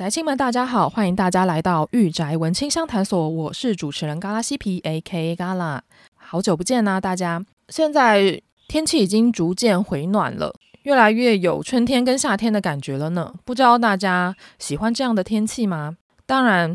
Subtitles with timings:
[0.00, 5.36] 宅亲们，大家好，欢迎大家来到御宅文青相谈所，我是主持人嘎拉西皮 A.K.A.
[5.36, 5.82] 嘎拉，
[6.16, 7.44] 好久不见啦，大家。
[7.68, 13.34] 现在天气已经逐渐回暖了，越来越有春天跟夏天的感觉了呢。
[13.44, 15.98] 不知道大家喜欢这样的天气吗？
[16.24, 16.74] 当然，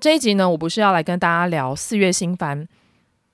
[0.00, 2.66] 这一集呢，我不是要来跟大家聊四月新番，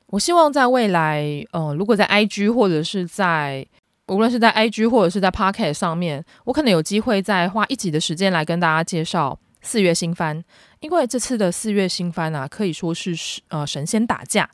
[0.08, 3.64] 我希望在未来，呃，如果在 IG 或者是在
[4.10, 10.42] 无论是在 IG 或者是在 Pocket 上面，我可能有机会再花一集的时间来跟大家介绍四月新番。
[10.80, 13.14] 因为这次的四月新番啊，可以说是
[13.48, 14.50] 呃神仙打架。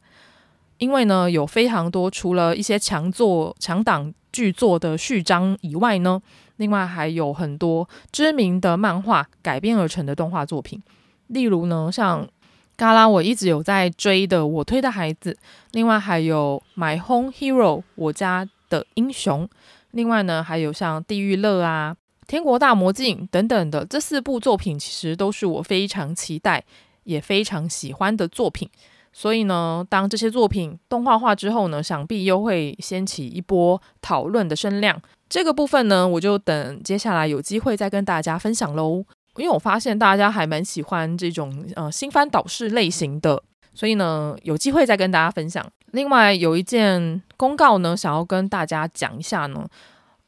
[0.78, 6.20] 因为呢，有非常多除了一些强作强档巨作的序章以外呢，
[6.56, 10.82] 另外还有很多知名的漫画改编而成的动画作品。
[11.28, 12.28] 例如呢，像
[12.76, 15.32] 嘎啦我一直有在追的《我推的孩子》，
[15.72, 19.48] 另外还有《My Home Hero》我家的英雄，
[19.92, 26.64] 另外呢，还有像《地狱乐》啊、《天国大魔镜》等等的这四部作品，其实都是我非常期待
[27.04, 28.68] 也非常喜欢的作品。
[29.12, 35.00] 所以呢，当这些作品动画化之后呢，想必又会掀起一波讨论的声量。
[35.28, 39.02] 这个部分呢，我就等接下来有机会再跟大家分享喽。
[39.36, 43.42] 因为我发现大家还蛮喜欢这种呃新番导视类型的。
[43.72, 45.66] 所以呢，有机会再跟大家分享。
[45.92, 49.66] 另外有一件公告呢，想要跟大家讲一下呢，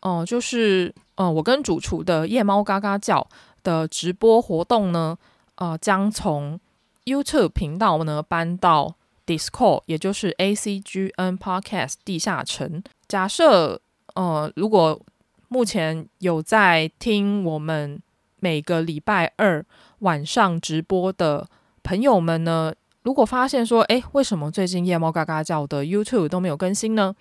[0.01, 3.27] 哦、就是呃，我跟主厨的夜猫嘎嘎叫
[3.63, 5.19] 的直播活动呢，
[5.57, 6.59] 呃，将从
[7.05, 8.95] YouTube 频道呢搬到
[9.27, 12.83] Discord，也就是 ACGN Podcast 地下城。
[13.07, 13.81] 假设
[14.15, 15.01] 呃，如果
[15.49, 18.01] 目前有在听我们
[18.41, 19.65] 每个礼拜二
[20.01, 21.49] 晚上直播的
[21.83, 22.73] 朋友们呢，
[23.09, 27.17] 如果发现说，诶，为什么最近夜猫嘎嘎叫的 YouTube 都没有更新呢？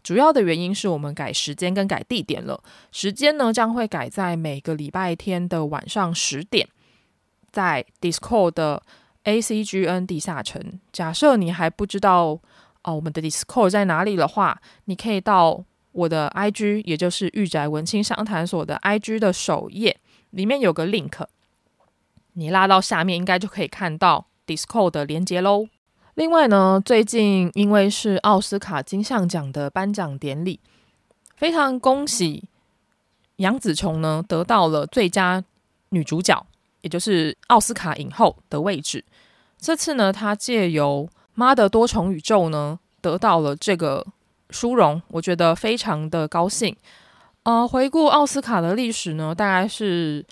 [0.00, 2.62] 主要的原因是我们改时间跟改地点了。
[2.92, 6.68] 时间呢将会改在每个礼拜天的晚上十点，
[7.50, 8.84] 在 Discord 的
[9.24, 10.78] ACGN 地下城。
[10.92, 12.38] 假设你还不知道
[12.84, 19.98] 哦，我们的 Discord 在哪里的话，你可以到我的 IG，也就是御宅文青商谈所的 IG 的首页，
[20.30, 21.26] 里面有个 link，
[22.34, 24.28] 你拉到下面应该就可以看到。
[24.56, 25.66] Discord 的连接喽。
[26.14, 30.60] 另外呢，最近因为是奥斯卡金像奖的颁奖典礼，
[31.36, 32.44] 非常恭喜
[33.36, 35.42] 杨紫琼呢得到了最佳
[35.88, 36.46] 女主角，
[36.82, 39.02] 也就是奥斯卡影后的位置。
[39.58, 44.06] 这次呢，她借由《妈的多重宇宙》呢得到了这个
[44.50, 46.76] 殊荣，我觉得非常的高兴。
[47.44, 50.24] 呃，回顾奥斯卡的历史呢，大概是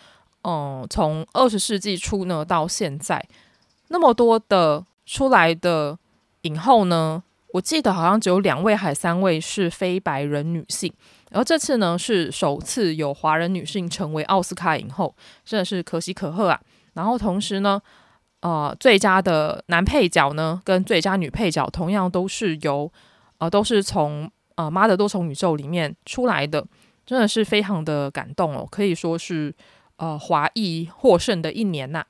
[0.42, 3.26] 嗯、呃、从二十世纪初呢到现在。
[3.93, 5.99] 那么多的出来的
[6.43, 10.93] 影后呢，我记得好像只有两位还三位是非白人女性，
[11.33, 15.15] 而这次呢是首次有华人女性成为奥斯卡影后，
[15.45, 16.61] 真的是可喜可贺啊！
[16.95, 17.83] 然后同时呢，
[18.41, 22.91] 呃，最佳的男配角呢跟最佳女配角同样都是由
[23.39, 26.65] 呃都是从呃《妈的多重宇宙》里面出来的，
[27.05, 29.53] 真的是非常的感动哦，可以说是
[29.97, 32.05] 呃华裔获胜的一年呐、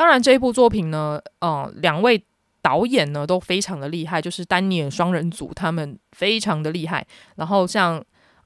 [0.00, 2.24] 当然，这一部作品呢，呃，两位
[2.62, 7.06] 导演呢都非常的厉害，就是丹尼尔双人组，他们非常的厉害。
[7.36, 8.02] 然后像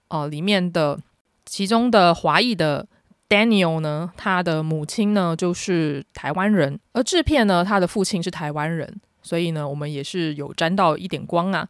[0.09, 0.98] 呃里面的
[1.47, 2.84] 其中的华裔的
[3.28, 11.69] Daniel 呢，他的母亲呢就是台湾人，而制片呢他的父亲是台湾人，所以呢我们也是有沾到一点光啊，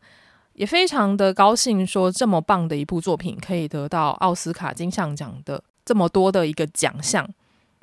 [0.54, 7.28] 也非常的高兴，说这么棒的一部作品可以得到奥斯卡金像奖的这么多的一个奖项。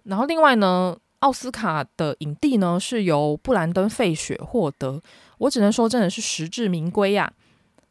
[0.05, 0.97] 然后另外呢。
[1.21, 5.01] 奥斯卡的影帝呢，是由布兰登·费雪获得，
[5.37, 7.31] 我只能说真的是实至名归呀。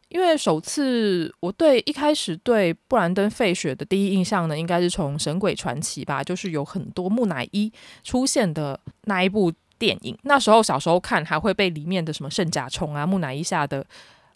[0.09, 10.19] 因为首次我对一开始对布兰登·费雪的第一印象呢，应该是从《神鬼传奇》吧，就是有很多木乃伊出现的那一部电影。
[10.25, 13.87] 那时候小时候看，还会被里面的什么圣甲虫啊、木乃伊吓得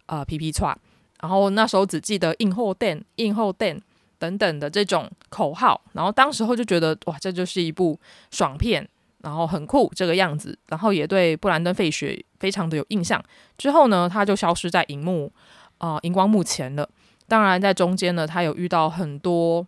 [0.07, 0.73] 呃皮皮剉，
[1.21, 3.83] 然后那时候只记得“映后电，映后电”。
[4.25, 8.89] 等等的这种口号，然后当时候就觉得哇，这就是一部爽片，
[9.19, 13.23] 然后很酷这个样子，然后也对布兰登·费雪非常的有印象。
[13.59, 15.31] 之后呢，他就消失在荧幕
[15.77, 16.89] 啊、荧光幕前了。
[17.29, 19.67] 当然，在中间呢，他有遇到很多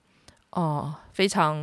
[0.51, 1.57] 啊、非常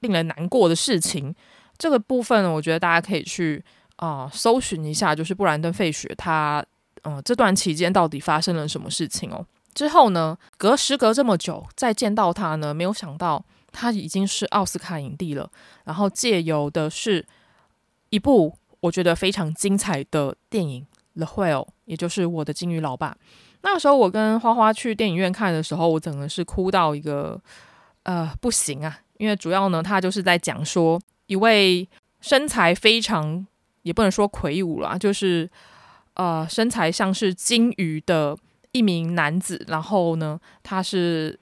[0.00, 1.34] 令人难过的事情。
[1.76, 3.62] 这个部分呢，我觉得大家可以去
[3.96, 6.64] 啊、搜寻一下，就是布兰登·费雪他
[7.02, 9.46] 嗯、这段期间到底发生了什么事情哦。
[9.78, 15.48] 之后呢，隔时隔这么久再见到他呢，没有想到他已经是奥斯卡影帝了。
[15.84, 17.24] 然后借由的是
[18.10, 20.84] 一部我觉得非常精彩的电影
[21.24, 23.16] 《The Whale》，也就是我的鲸鱼老爸。
[23.60, 27.40] 那时候我跟花花去电影院看的时候，我整个是哭到一个
[28.02, 31.88] 呃不行啊，因为主要呢，他就是在讲说一位
[32.20, 33.46] 身材非常，
[33.82, 35.48] 也不能说魁梧啦，就是
[36.14, 38.36] 呃身材像是金鱼的
[38.72, 41.38] 一名男子，然后呢，他是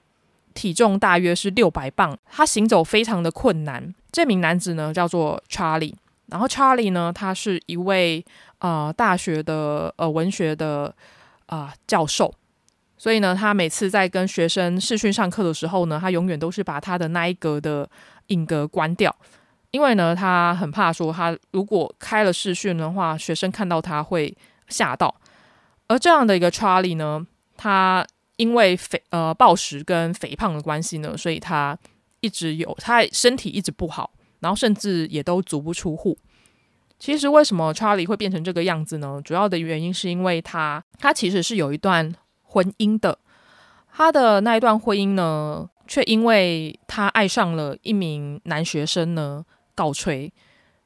[0.53, 3.93] 体重大约是六百磅，他行走非常的困难。
[4.11, 5.93] 这名男子呢叫做 Charlie，
[6.27, 8.25] 然后 Charlie 呢，他是一位
[8.59, 10.95] 呃大学的呃文学的
[11.45, 12.33] 啊、教授。
[12.97, 17.87] 所以呢，他每次在跟学生视讯上课的时候呢，他永远都是把他的那一格的
[18.27, 19.15] 影格关掉，
[19.69, 24.35] 因为呢，他很怕说他如果开了视讯的话，学生看到他会
[24.67, 25.13] 吓到。
[25.87, 27.25] 而这样的一个 Charlie 呢，
[27.55, 28.05] 他
[28.35, 31.77] 因为肥呃暴食跟肥胖的关系呢，所以他
[32.21, 36.17] 一直有他身体一直不好，然后甚至也都足不出户。
[36.99, 39.21] 其实为什么 Charlie 会变成这个样子呢？
[39.23, 42.15] 主要的原因是因为他他其实是有一段。
[42.49, 43.19] 婚姻的，
[43.93, 49.45] 他的那一段婚姻呢，却因为他爱上了一名男学生呢
[49.75, 50.31] 告吹，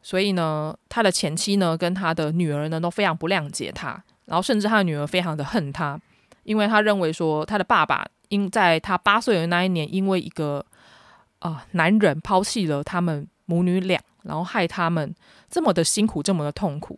[0.02, 6.00] 所以呢，他的前妻呢跟他的女儿呢都非常不谅解他，然后甚至他的女儿非常的恨他，
[6.44, 10.66] 因为他认为说他的爸爸因在他八岁的那一年，因为一个
[11.40, 15.14] 啊、男人抛弃了他们母女俩，然后害他们
[15.50, 16.98] 这么的辛苦，这么的痛苦，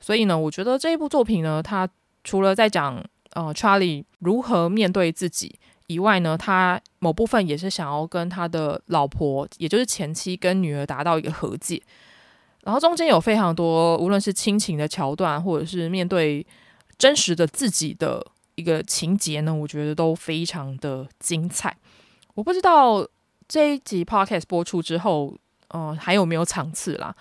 [0.00, 1.88] 所以呢，我觉得这一部作品呢，他
[2.24, 3.02] 除了在讲。
[3.32, 5.58] 呃，Charlie 如何面对自己
[5.88, 11.82] 以外呢，他某部分也是想要跟他的老婆，也就是前妻跟女儿达到一个和解。
[12.66, 16.44] 然后中间有非常多，无论是亲情的桥段，或者是面对
[16.98, 18.26] 真实的自己的
[18.56, 21.76] 一个情节呢，我觉得都非常的精彩。
[22.34, 23.06] 我不知道
[23.46, 25.32] 这一集 Podcast 播出之后，
[25.68, 27.14] 呃，还有没有场次啦？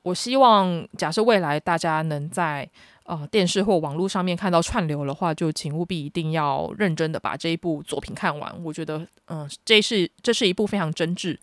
[0.00, 2.68] 我希望，假设未来大家能在。
[3.08, 8.52] 呃，电视或网络上面看到串流的话，就请务必一定要认真的把这一部作品看完。
[8.64, 11.38] 我觉得，嗯、这是这是一部非常真挚、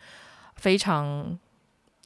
[0.57, 1.39] 非常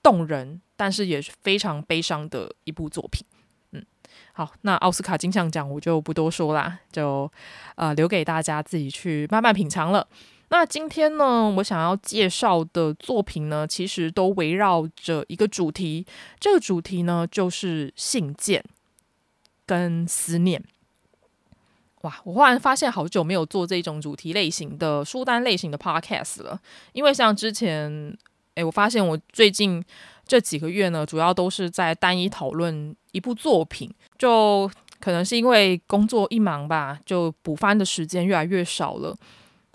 [0.04, 3.26] 动人，但是也是非常悲伤的一部作品。
[3.74, 3.86] 嗯，
[4.32, 7.30] 好，那奥斯卡金像奖我就不多说啦，就
[7.76, 10.08] 呃留给大家自己去慢慢品尝了。
[10.48, 16.06] 那今天呢，我想要介绍的作品呢，其实都围绕着一个主题，
[16.40, 18.64] 这个主题呢就是信件。
[19.70, 20.64] 跟思念，
[22.04, 22.22] 哇！
[22.24, 26.58] 我忽然发现好久没有做这种主题类型的书单类型的 podcast 了，
[26.94, 28.18] 因为像之前，
[28.56, 29.84] 诶，我发现我最近
[30.28, 34.70] 这几个月呢，主要都是在单一讨论一部作品，就
[35.00, 39.16] 可能是因为工作一忙吧，就补番的时间越来越少了。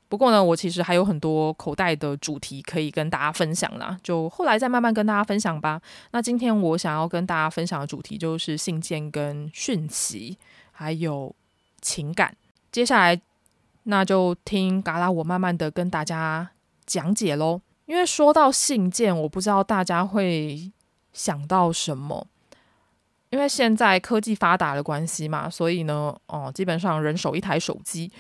[0.09, 5.81] 不过呢，我其实还有很多口袋的主题可以跟大家分享啦，就后来再慢慢跟大家分享吧。
[6.11, 10.37] 那今天我想要跟大家分享的主题就是信件跟讯息，
[10.71, 11.35] 还有
[11.81, 12.37] 情感。
[12.71, 13.19] 接下来
[13.85, 16.51] 那就听嘎啦我慢慢的跟大家
[16.85, 17.63] 讲解喽。
[17.93, 20.73] 因为说到信件，我不知道大家会
[21.13, 22.27] 想到什么，
[23.29, 28.11] 因为现在科技发达的关系嘛，所以呢，哦，基本上人手一台手机。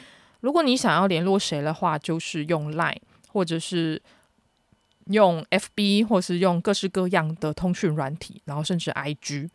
[0.40, 2.98] 如果你想要联络谁的话，就是用 Line，
[3.28, 4.02] 或者是
[5.06, 9.48] 用 FB，或是用各式各样的通讯软体，然后甚至 IG。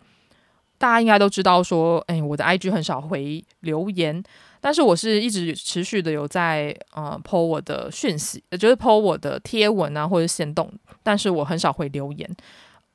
[0.80, 4.24] 大家应该都知道说，哎，我的 IG 很少回留言，
[4.60, 10.72] 但是我是一直持续的有在呃 po 我的讯息，也就是 po 我的贴文啊或者限动，
[11.04, 12.30] 但是我很少会留言。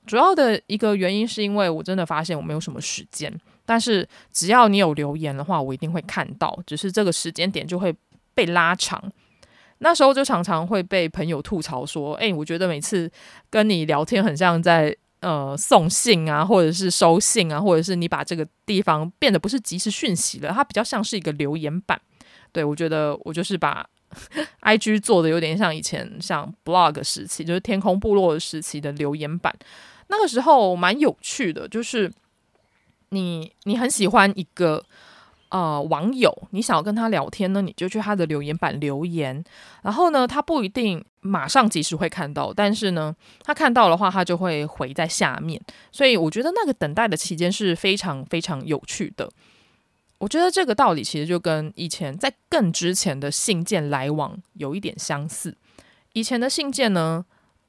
[0.06, 3.33] 主要的一个原因是因为我真的发现我没有什么时间。
[3.64, 7.95] 但是只要你有留言的话，我一定会看到，只是这个时间点就会
[8.35, 9.00] 被拉长。
[9.78, 13.11] 那时候就常常会被朋友吐槽说：“诶，我觉得每次
[13.49, 22.00] 跟你聊天很像在呃送信啊，或者是收信啊，或者是你把这个地方变得不是即时讯息了，它比较像是一个留言板。”
[22.52, 23.88] 对，我觉得我就是把
[24.61, 29.52] IG 做的有点像以前像 blog 时期，就是天空部落时期的留言板。
[30.09, 32.12] 那个时候蛮有趣的，就是。
[33.14, 34.83] 你你很喜欢一个
[35.52, 39.44] 呃网友，你想要跟他聊天呢，你就去他的留言板留言，
[39.82, 45.61] 然后呢，他不一定马上及时会看到，但是呢，他看到的话，他就会回在下面，
[45.92, 49.30] 所以我觉得那个等待的期间是非常非常有趣的。
[50.16, 55.54] 我觉得这个道理其实就跟以前在更之前的信件来往有一点相似。
[56.14, 57.25] 以前的信件呢，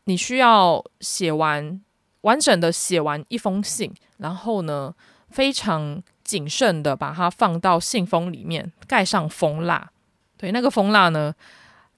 [0.05, 1.81] 你需要写完
[2.21, 4.93] 完整的写完一封信，然后呢，
[5.29, 6.01] 非常
[6.33, 9.91] 谨慎的把它放到信封里面，盖上封蜡。
[10.35, 11.31] 对，那个封蜡呢，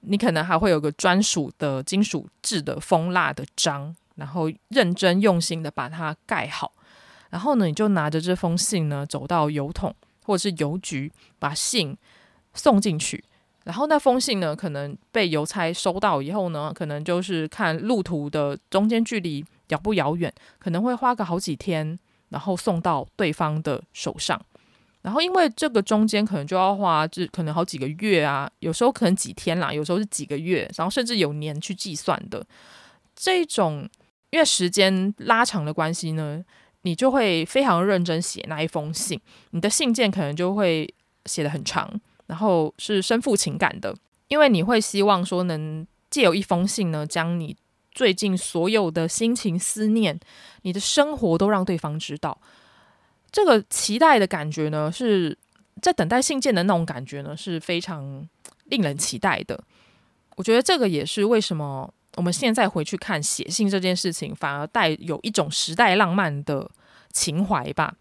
[0.00, 6.70] 你可能还会有个专属的金属制的封蜡的章，然后认真用心的把它盖好。
[7.30, 11.96] 然后呢，你就拿着这封信呢，走到邮筒或者是邮局，把信
[12.52, 13.24] 送进去。
[13.64, 21.98] 然后那封信呢，可能被邮差收到以后呢，可能就是看路途的中间距离遥不遥远，可能会花个好几天，
[22.36, 24.38] 然后送到对方的手上。
[25.00, 32.44] 然后因为这个中间可能就要花，就可能好几个月啊，有时候可能几天啦，有时候是几个月，然后甚至有年去计算的。
[33.14, 33.88] 这种
[34.28, 36.44] 因为时间拉长的关系呢，
[36.82, 39.18] 你就会非常认真写那一封信，
[39.52, 40.92] 你的信件可能就会
[41.24, 41.88] 写得很长。
[42.26, 43.94] 然后是深负情感的，
[44.28, 47.56] 因为你会希望说能借由一封信呢，将你
[47.96, 50.16] 最近所有的心情、思念、
[50.62, 52.38] 你的生活都让对方知道。
[53.32, 55.36] 这个期待的感觉呢，是
[55.82, 58.28] 在等待信件的那种感觉呢，是非常
[58.66, 59.58] 令人期待的。
[60.36, 66.70] 我觉得这个也是为什么我们现在回去看写信这件事情，反而带有一种时代浪漫的
[67.10, 67.96] 情怀吧。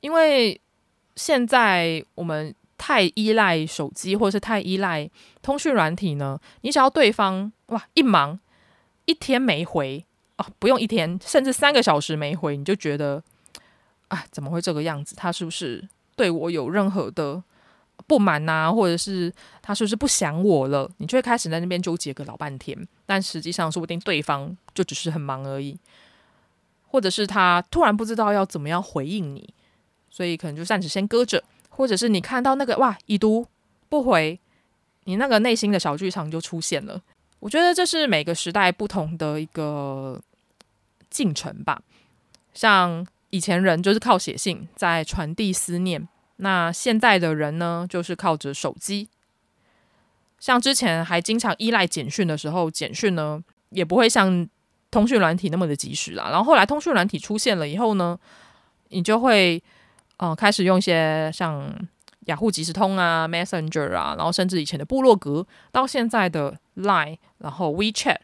[0.00, 0.60] 因为
[1.14, 2.52] 现在我们。
[2.78, 6.38] 太依赖手机，或者是太依赖通讯软体呢？
[6.60, 8.38] 你只要对方哇一忙，
[9.06, 10.04] 一天没回
[10.36, 13.22] 哦，不用一天，甚至三个小时没回，你就觉得
[14.08, 15.16] 啊，怎么会这个样子？
[15.16, 17.42] 他是不是对我有任何的
[18.06, 18.72] 不满呐、啊？
[18.72, 19.32] 或者是
[19.62, 20.90] 他是不是不想我了？
[20.98, 22.76] 你就会开始在那边纠结个老半天。
[23.06, 25.78] 但实际上，说不定对方就只是很忙而已，
[26.88, 29.54] 或者是他突然不知道要怎么样回应你，
[30.10, 31.42] 所以可能就暂时先搁着。
[31.68, 33.46] 或者是你看到那个哇，已读
[33.88, 34.40] 不回，
[35.04, 37.02] 你那个内心的小剧场就出现了。
[37.38, 40.20] 我觉得这是每个时代不同的一个
[41.10, 41.80] 进程吧。
[42.54, 49.08] 像以前人就是靠写信在传递思念，那现在的人呢，就是靠着手机。
[50.38, 54.48] 像之前还经常依赖简讯的时候，简讯呢也不会像
[54.90, 56.28] 通讯软体那么的及时啦。
[56.30, 58.18] 然后后来通讯软体出现了以后呢，
[58.88, 59.62] 你就会。
[60.18, 61.70] 哦、呃，开始用一些像
[62.20, 68.18] 雅虎即时通啊、Messenger 啊，然后甚至以前的部落格，到现在的 Line，然后 WeChat，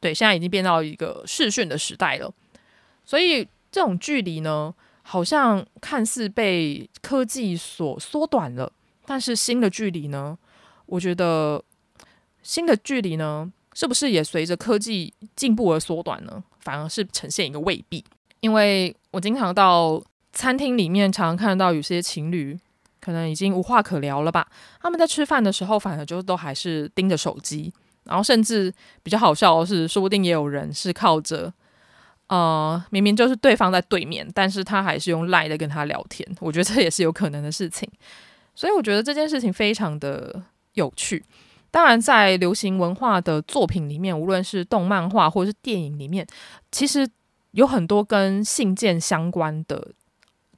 [0.00, 2.32] 对，现在已经变到一个视讯的时代了。
[3.04, 8.72] 所以这种距离呢，好像看似被科技所缩短了，
[9.06, 10.38] 但是新的距离呢，
[10.86, 11.62] 我觉得
[12.42, 16.44] 新的距离呢，是不是也随着科技进步而缩短呢？
[16.60, 18.04] 反而是呈现一个未必，
[18.40, 20.02] 因为我经常到。
[20.34, 22.58] 餐厅里面常常看到有些情侣，
[23.02, 24.48] 可能已经无话可聊了吧？
[24.80, 27.70] 他们在吃饭的时候，反而就都还是盯着手机，
[28.04, 31.52] 然后甚至比较好笑的是，说不定也有人是靠着，
[32.28, 36.26] 呃，明明就是对方在对面，但是他还是用赖的跟他聊天。
[36.40, 37.88] 我觉得这也是有可能的事情，
[38.54, 40.42] 所以我觉得这件事情非常的
[40.74, 41.24] 有趣。
[41.70, 46.26] 当然，在流行文化的作品里面，无论是动漫画或者是电影里面，
[46.70, 47.08] 其实
[47.52, 49.92] 有很多跟信件相关的。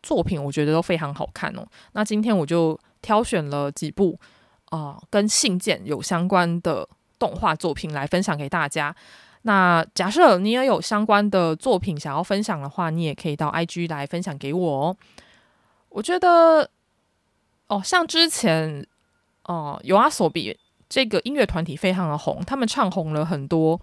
[0.03, 1.67] 作品我觉得都非常好看哦。
[1.93, 4.21] 那今天我就挑选了几部
[4.67, 6.87] 啊、跟信件有相关的
[7.19, 8.95] 动画作品来分享给大家。
[9.43, 14.97] 那假设你也有相关的作品想要分享的话，你也可以到 IG 来分享给我哦。
[15.91, 16.71] 我觉得
[17.67, 18.87] 哦，像之前
[19.45, 20.57] 哦、呃、YOASOBI
[20.89, 23.81] 这个音乐团体非常的红，他们唱红了很多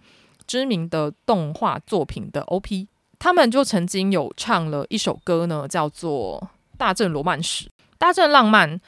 [0.47, 2.87] 知名的动画作品的 OP。
[3.19, 6.41] 他们就曾经有唱了一首歌呢，叫做
[6.77, 7.65] 《大正罗曼史》。
[7.99, 8.81] 大正浪漫，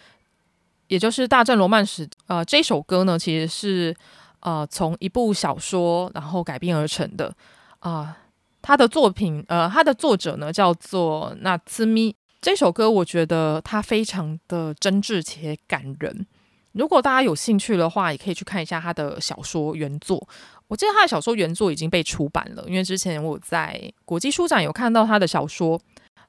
[0.88, 2.08] 也就是《大正罗曼史》。
[2.26, 3.96] 呃，这首歌呢，其实是
[4.44, 7.36] 呃从一部小说然后改编而成的。
[7.80, 8.16] 啊、呃，
[8.62, 12.16] 他的作品，呃，他的作者呢叫做那兹米。
[12.40, 16.26] 这首歌我觉得它非常的真挚且感人。
[16.74, 20.28] 如果大家有兴趣的话，也可以去看一下他的小说原作。
[20.68, 25.80] 我记得他的小说原作已经被出版了，因为之前我在国际书展有看到他的小说。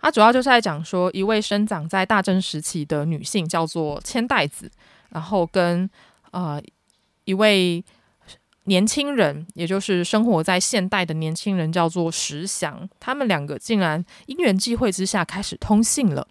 [0.00, 4.70] 他主要就是在讲说一位生长在大正时期的女性叫做千代子，
[5.08, 5.88] 然后跟
[6.30, 6.60] 呃
[7.24, 7.82] 一位
[8.64, 16.26] 年轻人，也就是生活在现代的年轻人叫做石祥，他们两个竟然因缘际会之下开始通信了。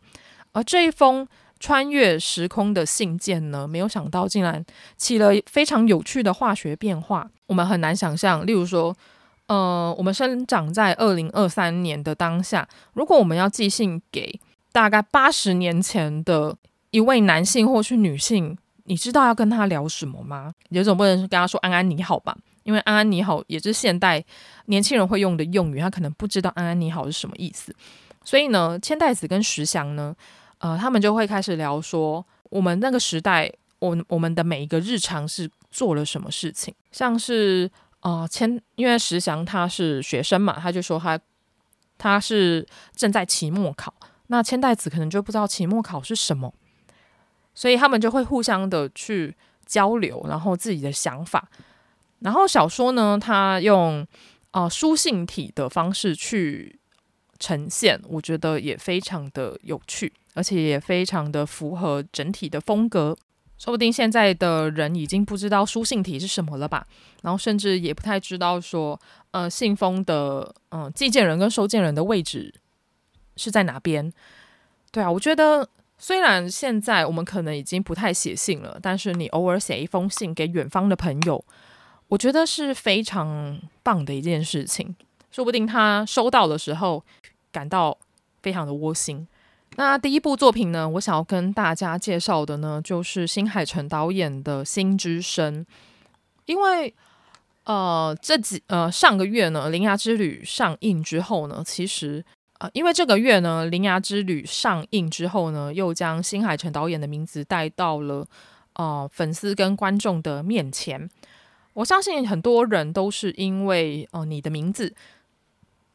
[0.51, 1.27] 而这一封。
[1.59, 3.65] 穿越时空的信件呢？
[3.65, 4.61] 没有想到竟然
[4.97, 7.25] 起了非常有趣的化学变化。
[7.45, 8.93] 我们很难想象，例如说，
[9.47, 14.37] 呃，我们生长在二零二三年的当下，如果我们要寄信给
[14.73, 16.53] 大概八十年前的
[16.91, 20.53] 一位男性或是女性，你知道要跟他聊什么吗？
[20.69, 24.23] 有种不能跟他说“安安你好”吧，因为“安安你好”也是现代
[24.65, 27.75] 年轻人会用的用语，他可能不知道“安安你好”是什么意思。
[28.23, 30.15] 所以呢，千代子跟石祥呢。
[30.59, 41.19] 呃，他们就会开始聊说，我们那个时代，我我们的每一个日常是做了什么事情，像是呃，千，因为石祥他是学生嘛，他就说他
[41.97, 43.93] 他是正在期末考，
[44.27, 46.53] 那千代子可能就不知道期末考是什么，
[47.55, 51.49] 所以他们就会互相的去交流，然后自己的想法。
[52.19, 54.01] 然后小说呢，它用
[54.51, 56.79] 啊、呃、书信体的方式去
[57.37, 63.17] 呈现，我觉得也非常的有趣，而且也非常的符合整体的风格。
[63.59, 66.85] 说不定现在的人已经不知道书信体是什么了吧？
[67.21, 68.99] 然后甚至也不太知道说，
[69.31, 72.53] 呃，信封的嗯、呃、寄件人跟收件人的位置
[73.37, 74.11] 是在哪边？
[74.91, 75.67] 对啊，我觉得
[76.03, 81.41] 虽然现在我们可能已经不太写信了，但是你偶尔写一封信给远方的朋友，
[82.09, 84.93] 我觉得是非常棒的一件事情。
[85.31, 87.01] 说不定他收到的时候
[87.53, 87.97] 感到
[88.41, 89.25] 非常的窝心。
[89.77, 95.65] 那第一部作品呢，我想要跟大家介绍的呢，就是新海诚导演的《心之声》，
[96.47, 96.93] 因为
[97.63, 102.25] 呃，这几呃上个月呢，《铃芽之旅》上映之后呢，其实
[102.63, 108.25] 呃，因为这个月呢，《铃芽之旅》上映之后呢，又将新海诚导演的名字带到了
[108.75, 111.09] 呃粉丝跟观众的面前。
[111.73, 114.95] 我相信很多人都是因为哦、呃，你的名字。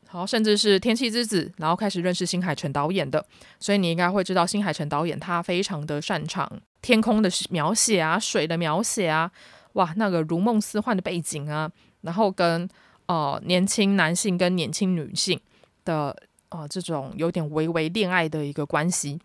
[0.08, 3.24] 好，甚至是《天气之子》，然后开始认识新海诚导演的，
[3.58, 6.50] 所以你应该会知道新海诚导演他非常的擅长
[6.82, 9.30] 天空的描写啊，水的描写啊，
[9.72, 11.70] 哇，那个如梦似幻的背景啊，
[12.02, 12.68] 然后跟
[13.06, 15.38] 呃年轻男性跟年轻女性
[15.84, 16.16] 的
[16.50, 19.18] 呃这种有点微微恋爱的一个关系，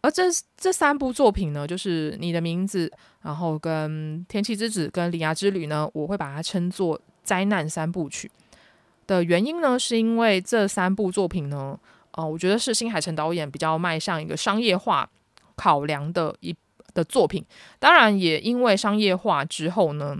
[0.00, 0.22] 而这
[0.56, 2.92] 这三部作品呢，就是你的名字，
[3.22, 8.30] 然后跟《天气之子》跟《铃芽之旅》呢，我会把它称作灾难三部曲。
[9.06, 11.78] 的原因呢，是因为这三部作品呢，
[12.12, 15.08] 呃，我觉得是新海诚导演比较迈向一个商业化
[15.56, 16.54] 考量的一
[16.94, 17.44] 的作品。
[17.78, 20.16] 当然，也因为商业化之后呢，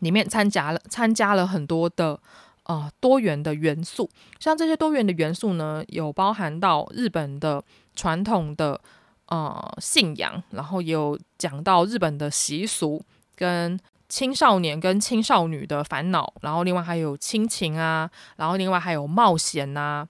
[0.00, 2.20] 里面参加了参加了很多的
[2.64, 4.10] 呃多元的元素。
[4.38, 7.62] 像这些多元的元素呢，有包含到日本的
[7.94, 8.80] 传统的
[9.26, 13.02] 呃信仰，然后也有讲到日本的习俗
[13.34, 13.78] 跟。
[14.06, 20.08] 青少年跟青少女的烦恼，然后另外还有亲情啊，然后另外还有冒险呐、啊，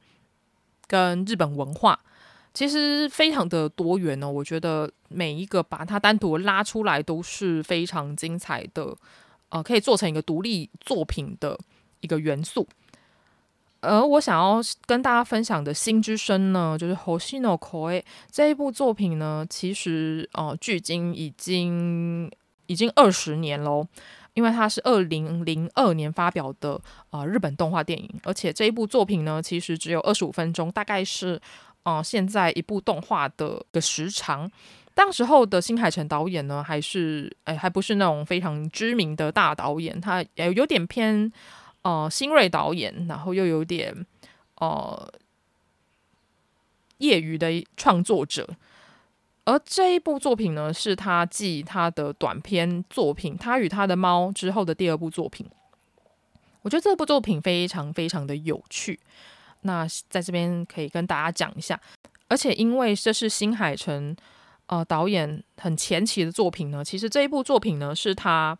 [0.88, 1.98] 跟日本文化，
[2.52, 8.94] 其实非常的多元呢、我觉得每一个把它单独拉出来都是非常精彩的，
[9.48, 11.58] 呃，可以做成一个独立作品的
[12.04, 12.68] 一个元素。
[13.80, 22.30] 而我想要跟大家分享的《心之声》呢，就是《星の声》这一部作品呢，其实呃，距今已经。
[22.66, 23.86] 已经二十年喽，
[24.32, 31.38] 因为它是二零零二年发表的呃日本动画电影，而且这一部作品呢，其实只有二十五分钟，大概是
[31.82, 34.50] 呃现在一部动画的个时长。
[34.94, 41.30] 当时候的新海诚导演呢，还是哎还不是那种非常知名的大导演，他也有点偏
[41.84, 44.04] 呃新锐导演，然后又有点
[44.56, 45.12] 呃
[46.98, 48.48] 业余的创作者。
[49.44, 55.46] 而这一部作品呢，是他继他的短篇作品《他与他的猫》之后的第二部作品。
[56.62, 58.98] 我觉得这部作品非常非常的有趣。
[59.60, 61.78] 那在这边可以跟大家讲一下，
[62.26, 64.16] 而且因为这是新海诚
[64.66, 68.56] 呃导演很前期的作品呢，其实这一部作品呢是他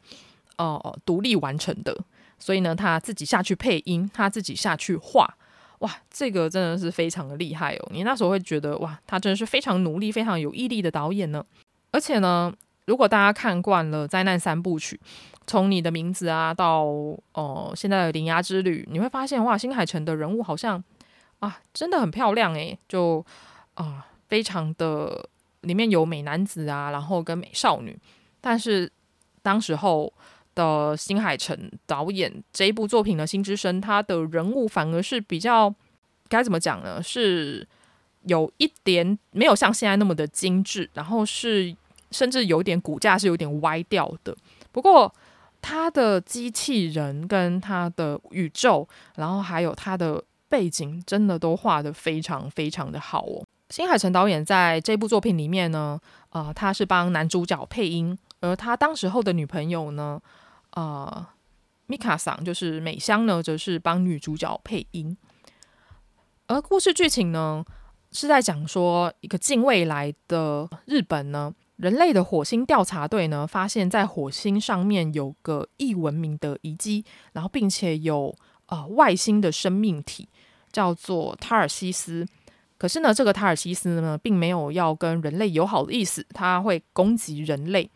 [0.57, 1.99] 呃独立完成的，
[2.39, 5.37] 所以呢他自己下去配音，他自己下去画。
[5.81, 7.89] 哇，这个真的是非常的厉害哦！
[7.91, 11.45] 你那时候会觉得哇，他真的是非常努力、非常有毅力的导演呢。
[11.91, 12.51] 而且呢，
[12.87, 14.99] 如果大家看惯了灾难三部曲，
[15.47, 16.85] 从你的名字啊到
[17.33, 20.83] 哦、现在的铃芽之旅，你会发现哇，新海诚的人物好像
[21.41, 23.23] 啊真的很漂亮诶，就
[23.75, 25.29] 啊、非常的
[25.63, 27.99] 里面有美男子啊，然后跟美少女，
[28.41, 28.91] 但是
[29.43, 30.11] 当时候。
[30.55, 35.75] 的新海诚导演这一部作品的《新之声》，他的人物反而是比较
[36.29, 37.03] 该怎么讲呢？
[37.03, 37.67] 是
[38.23, 41.75] 有一点没有像现在那么的精致，然后是
[42.11, 44.37] 甚至有点骨架是有点歪掉的。
[44.73, 45.13] 不过
[45.61, 53.45] 他的机器人跟他的宇宙，然后还有他的背景，真的都画得非常非常的好哦。
[53.71, 60.21] 新海诚导演在这部作品里面呢，呃，他是帮男主角配音，而他当时候的女朋友呢。
[60.75, 61.27] 呃，
[61.87, 65.17] 米卡桑就是美香呢，则是帮女主角配音。
[66.47, 67.65] 而故事剧情呢，
[68.13, 80.29] 是在讲说一个近未来的日本呢，人类的火星调查队呢，发现在火星上面有个异文明的遗迹，然后并且有呃外星的生命体
[80.73, 82.27] 叫做塔尔西斯。
[82.77, 87.91] 可是呢，这个塔尔西斯呢，并没有要跟人类友好的意思，它会攻击人类。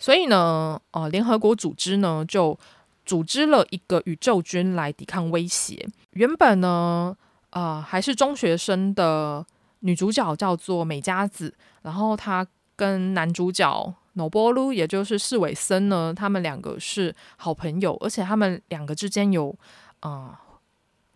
[0.00, 2.58] 所以呢，呃，联合国组织呢就
[3.04, 5.86] 组织了一个宇宙军来抵抗威胁。
[6.12, 7.14] 原本呢，
[7.50, 9.44] 呃，还是中学生的
[9.80, 19.54] 女主角叫做美佳子，然后她跟男主角诺波鲁，也就是四尾森呢，他们两个是好朋友，而且他们两个之间有
[20.00, 20.38] 啊、呃、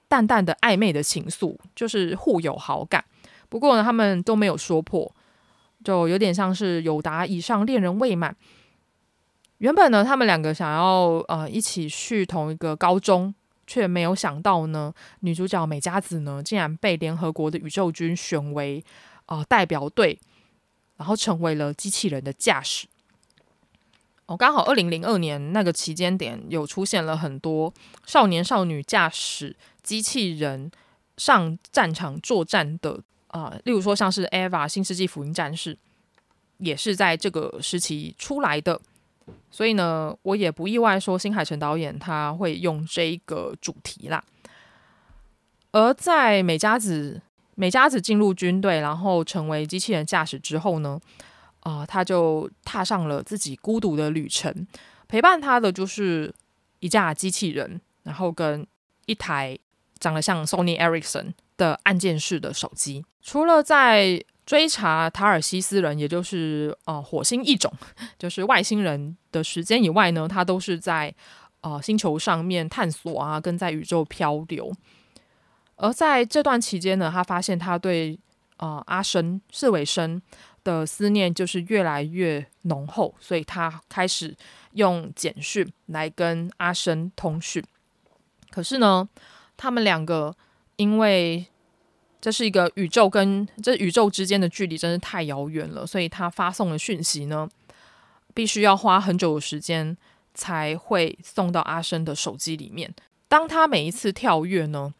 [0.08, 3.02] 淡淡的暧昧的情愫，就是互有好感。
[3.48, 5.10] 不过呢，他们都没有说破，
[5.82, 8.36] 就有点像是友达以上恋人未满。
[9.58, 13.34] 原本呢，他们两个想要呃一起去同一个高中，
[13.66, 18.84] 却没有想到呢，女主角美嘉子呢，竟然被联合国的宇宙军选为
[19.26, 20.18] 呃代表队。
[20.96, 22.86] 然后成为了机器人的驾驶。
[24.26, 27.74] 哦，刚好二零零二年那个期间点，有出现了很多
[28.06, 30.70] 少年少女驾驶机器人
[31.16, 35.74] 上战场作战的啊、例如说像是《EVA 新世纪福音战士》，
[36.58, 38.80] 也是在这个时期出来的。
[39.50, 44.22] 所以呢，我也不意外说新海诚导演他会用这一个主题啦。
[45.72, 47.20] 而在美嘉子。
[47.56, 51.00] 美嘉子进入军队，然后成为机器人驾驶之后呢，
[51.60, 54.66] 啊、呃，他就踏上了自己孤独的旅程。
[55.06, 56.34] 陪伴他的就是
[56.80, 58.66] 一架机器人，然后跟
[59.06, 59.56] 一台
[60.00, 63.04] 长得像 Sony Ericsson 的按键式的手机。
[63.22, 67.72] 除了在追查塔尔西斯人，也就是呃火星异种，
[68.18, 71.14] 就是外星人的时间以外呢，他都是在
[71.62, 74.72] 呃星球上面探索啊，跟在宇宙漂流。
[75.76, 78.18] 而在这段期间呢，他发现他对
[78.58, 80.20] 呃阿生四尾生
[80.62, 84.36] 的思念就是越来越浓厚，所以他开始
[84.72, 87.64] 用简讯来跟阿生通讯。
[88.50, 89.08] 可是呢，
[89.56, 90.36] 他们两个
[90.76, 91.44] 因为
[92.24, 97.46] 这是一个宇宙跟这宇宙之间的距离真是太遥远了，所以他发送的讯息呢，
[98.32, 99.94] 必须要花很久的时间
[100.32, 102.90] 才会送到阿生的手机里面。
[103.28, 104.94] 当他每一次跳跃呢，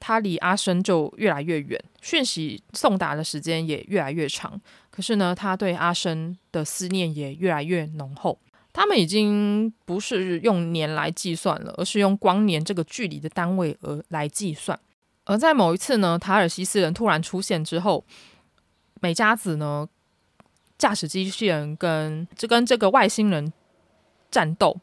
[0.00, 4.58] 他离阿生就越来越远，讯息送达的时间也越来越长。
[4.90, 8.38] 可是呢，他对阿生的思念也越来越浓厚。
[8.72, 14.80] 他们已经不是用年来计算了，而是用光年这个距离的单位而来计算。
[15.24, 18.04] 而在某一次呢，塔尔西斯人突然出现之后，
[19.00, 19.88] 美嘉子呢
[20.76, 23.52] 驾驶机器人跟就跟这个外星人
[24.30, 24.78] 战斗。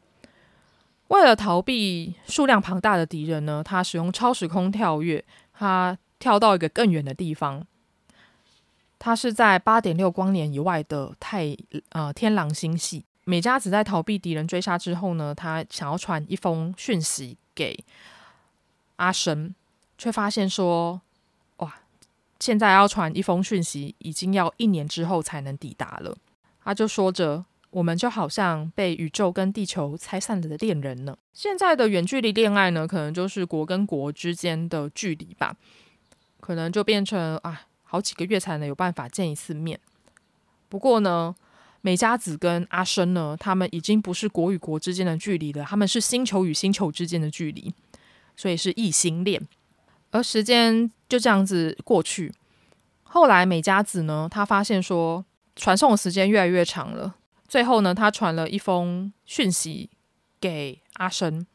[1.08, 7.66] 为了逃避数量庞大的敌人呢，他使用超时空跳跃，他跳到一个更远的地方。
[8.98, 11.56] 他是在八点六光年以外的太
[11.90, 13.04] 呃天狼星系。
[13.24, 17.76] 美嘉子在逃避敌人追杀之后呢，他想要传一封讯息给
[18.96, 19.54] 阿生，
[20.02, 21.00] 却发现说，
[21.58, 21.72] 哇，
[22.40, 26.16] 现在要传一封讯息，已经要一年之后才能抵达了。
[26.64, 27.44] 他就说着。
[27.72, 31.16] 我们就好像被宇宙跟地球拆散了的恋人呢。
[31.32, 35.56] 现在的远距离恋爱呢，可能就是国跟国之间的距离吧，
[36.38, 39.80] 可能就变成啊，好几个月才能有办法见一次面。
[40.68, 41.34] 不过呢，
[41.80, 47.72] 美嘉子跟阿生呢，他们已经不是国与国之间的距离了，他们是星球与星球之间的距离，
[48.36, 49.40] 所以是异星恋。
[50.12, 52.32] 而时间就这样子过去，
[53.02, 55.24] 后来美嘉子呢，她发现说，
[55.56, 57.16] 传送的时间越来越长了。
[57.48, 59.90] 最后呢，他传了一封讯息
[60.40, 61.46] 给阿生。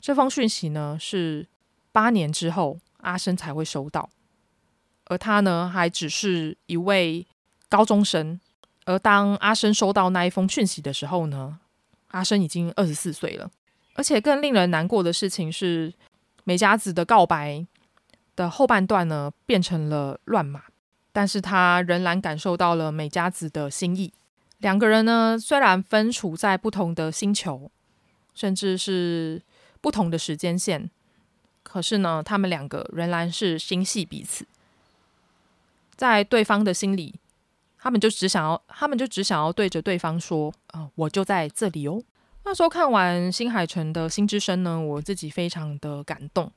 [0.00, 1.48] 这封讯息呢，是
[1.90, 4.10] 八年之后阿生才会收到，
[5.06, 7.26] 而他呢，还只是一位
[7.68, 8.40] 高中生。
[8.86, 11.58] 而当阿生收到那一封讯息的时候呢，
[12.08, 13.50] 阿生已经二十四岁了。
[13.94, 15.92] 而且更令人难过的事情是，
[16.44, 17.66] 美嘉子的告白
[18.40, 20.62] 的后半段呢，变成了乱码，
[21.12, 24.10] 但是他仍然感受到了美嘉子的心意。
[24.60, 27.70] 两个人呢，虽然分处在不同的星球，
[28.34, 29.42] 甚至是
[29.82, 30.90] 不同的时间线，
[31.62, 34.46] 可是呢，他们两个仍然是心系彼此。
[35.96, 37.16] 在对方的心里，
[37.78, 42.02] 他们就只想要，他们就只想要对着对方说：“啊、我就在这里哦。”
[42.44, 46.50] 那时候看完新海诚的《心之声》呢，我自己非常的感动。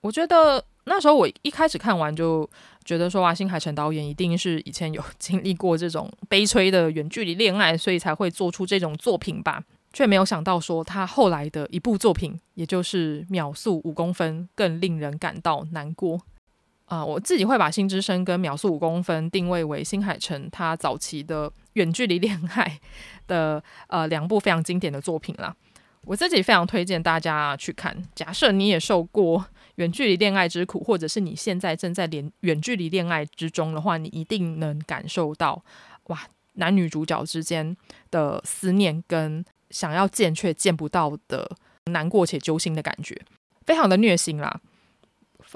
[0.00, 2.48] 我觉得那时候我一开始看完就。
[2.84, 9.62] 觉得说哇，新海诚导演一定是以前有 经历过这种悲催的远距离恋爱，所以才会做出这种作品吧。
[9.92, 16.18] 却没有想到说他后来的一部作品，也就是《秒速五公分》，更令人感到难过。
[16.86, 22.80] 啊、我自己会把《心之声》跟《秒速五公分》定位为新海诚他早期的远距离恋爱
[23.26, 25.54] 的呃两部非常经典的作品啦。
[26.06, 27.94] 我自己非常推荐大家去看。
[28.14, 29.44] 假设你也受过。
[29.78, 35.64] 远距离恋爱之苦，或者是你现在正在连远距离恋爱之中的话，你一定能感受到
[36.08, 36.20] 哇，
[36.54, 37.76] 男女主角之间
[38.10, 41.48] 的思念跟想要见却见不到的
[41.86, 43.16] 难过且揪心的感觉，
[43.66, 44.60] 非常的虐心啦。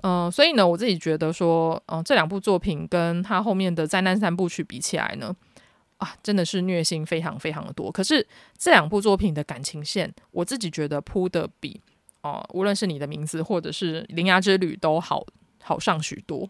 [0.02, 5.34] 嗯、所以呢，我自己觉得说，嗯、这两部作品跟他后面的灾难三部曲比起来呢，
[5.98, 7.90] 啊，真的是虐心非常非常的多。
[7.90, 11.78] 可是这两部作品的感情线，我自己觉得铺得比
[12.22, 15.24] 哦、呃，无论是你的名字或者是铃芽之旅都好
[15.62, 16.48] 好上许多。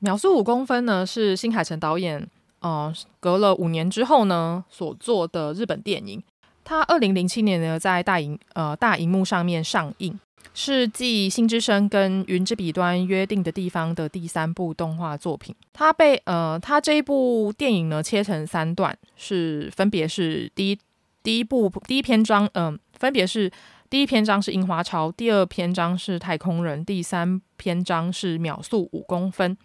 [0.00, 2.28] 秒速五公分呢，是新海诚导演
[2.60, 6.22] 呃隔了五年之后呢所做的日本电影。
[6.64, 10.18] 他二零零七年呢在大荧呃大荧幕上面上映。
[10.56, 15.52] 是继《星之声》跟《云之彼端约定的地方》的第三部动画作品。
[15.72, 20.78] 它被呃，它这一部电影呢切成三段，是分别是第一
[21.24, 23.50] 第一部第一篇章，嗯、分别是
[23.90, 29.56] 第一篇章是樱花超，第二篇章是太空人，第三篇章是秒速五公分。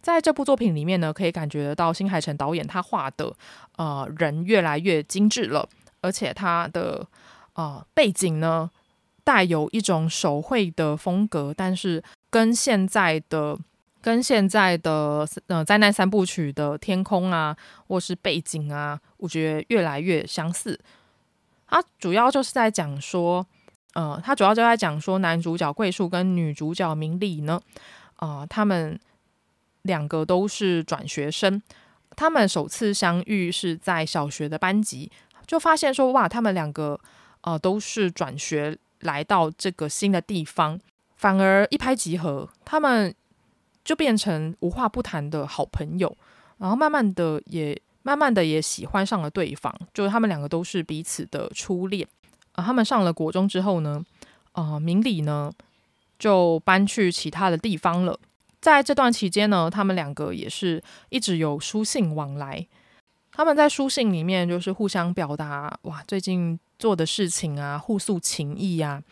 [0.00, 3.34] 在这部作品里面呢，可以感觉得到新海诚导演他画的
[3.76, 5.68] 呃人越来越精致了，
[6.00, 7.06] 而且他的
[7.54, 8.70] 呃背景呢。
[9.24, 13.58] 带有一种手绘的风格，但是跟现在的
[14.00, 17.54] 跟现在的呃灾难三部曲的天空啊，
[17.86, 20.80] 或是背景啊，我觉得越来越相似。
[21.66, 23.46] 它主要就是在讲说，
[23.98, 27.60] 呃，它主要就在讲说男主角桂树跟女主角明里呢，
[28.16, 28.98] 啊、他们
[29.82, 31.60] 两个都是转学生，
[32.14, 35.10] 他们首次相遇是在小学的班级，
[35.46, 37.00] 就发现说哇，他们两个
[37.40, 38.78] 呃都是转学。
[39.02, 40.76] 来到这个新的地方，
[41.14, 43.14] 反而一拍即合，他们
[43.84, 46.18] 就变成无话不谈的好朋友，
[46.56, 52.08] 然后慢慢的也慢慢的也喜欢上了对方，就是他们两个都是彼此的初恋。
[52.58, 54.04] 啊，他们上了国中之后呢，
[54.52, 55.52] 啊、明里呢
[56.18, 58.18] 就搬去其他的地方了。
[58.60, 62.66] 在这段期间呢，他们两个也是一直有书信往来。
[63.30, 66.58] 他们在书信里面就是互相表达，哇，最近。
[66.78, 69.02] 做的事情啊，互诉情谊、啊，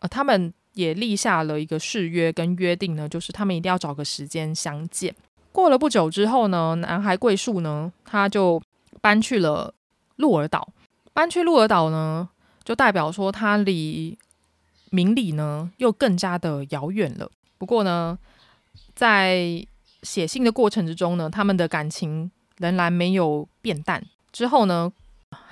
[0.00, 5.14] 呃，他们也立下了一个誓约跟约定呢，就是他们一定要找个时间相见。
[5.50, 8.60] 过了不久之后呢，男孩桂树呢，他就
[9.00, 9.72] 搬去了
[10.16, 10.68] 鹿儿岛。
[11.14, 12.28] 搬去鹿儿岛呢，
[12.64, 14.16] 就代表说他离
[14.90, 17.30] 明里呢又更加的遥远了。
[17.58, 18.18] 不过呢，
[18.94, 19.66] 在
[20.02, 24.04] 写信的过程之中呢，他们的感情仍然没有变淡。
[24.32, 24.92] 之后呢，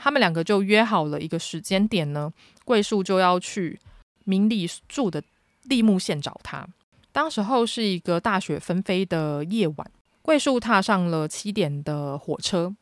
[0.00, 2.32] 他们两个就约好了一个时间点呢，
[2.64, 3.78] 桂树就要去
[4.24, 5.22] 明里住的
[5.64, 6.66] 立木县找他。
[7.12, 9.90] 当时候是一个大雪纷飞的夜晚，
[10.22, 12.74] 桂树踏上了七点的火车。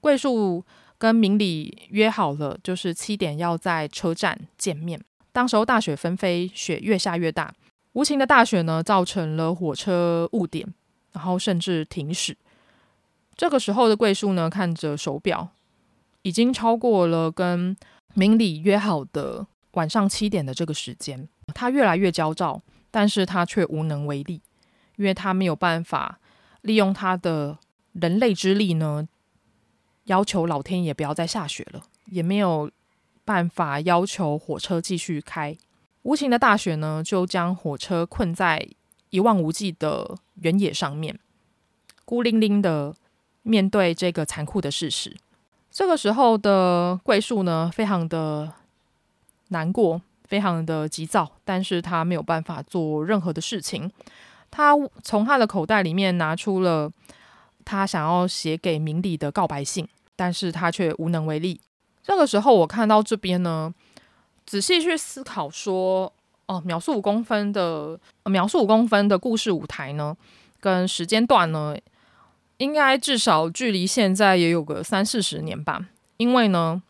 [0.00, 0.64] 桂树
[0.98, 5.00] 跟明里约好了，就是七点要在车站见面。
[5.32, 7.54] 当时候大雪纷飞，雪越下越大，
[7.92, 10.66] 无情的大雪呢，造成了火车误点，
[11.12, 12.36] 然后甚至停驶。
[13.36, 15.50] 这个时候的桂树呢，看着手表。
[16.22, 17.74] 已经超过了跟
[18.14, 24.42] 明里约好的晚上七点的这个时间，他越来越焦躁，但是他却无能为力，
[24.96, 26.18] 因为他没有办法
[26.62, 27.56] 利用他的
[27.92, 29.08] 人类之力呢，
[30.08, 32.70] 要求老天爷不要再下雪了，也没有
[33.24, 35.56] 办法要求火车继续开。
[36.02, 38.66] 无情的大雪呢，就将火车困在
[39.10, 41.18] 一望无际的原野上面，
[42.04, 42.94] 孤零零的
[43.42, 45.16] 面对这个残酷的事实。
[45.70, 48.52] 这个时候的桂树呢，非常的
[49.48, 53.90] 难过，非常的急躁，但是他没有办法做任何的事情。
[54.50, 56.90] 他从他的口袋里面拿出了
[57.66, 59.86] 他想要写给明理的告白信，
[60.18, 61.60] 但是他却无能为力。
[62.02, 63.72] 这个时候，我看到这边呢，
[64.44, 66.12] 仔细去思考说，
[66.46, 70.16] 哦，秒速五公分的秒速五公分的故事舞台呢，
[70.58, 71.76] 跟时间段呢。
[72.56, 76.82] 应该至少距离现在也有个三四十年吧，因为呢，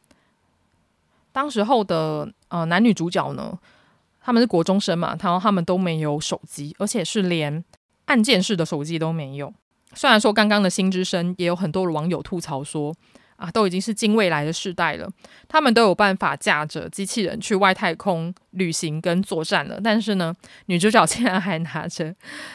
[1.31, 3.59] 当时候的呃男女主角呢，
[4.23, 7.63] 他们是国中生嘛，然后他们都没有手机，而且是连
[8.07, 9.53] 按键式的手机都没有。
[9.99, 12.95] 虽然说刚刚的新之声也有很多的网友吐槽说。
[13.39, 15.09] 啊，都已经是近未来的世代了，
[15.47, 19.81] 他们都有办法驾着机器人去外太空旅行跟作战了。
[19.81, 20.35] 但是呢，
[20.67, 22.13] 女主角竟然还拿着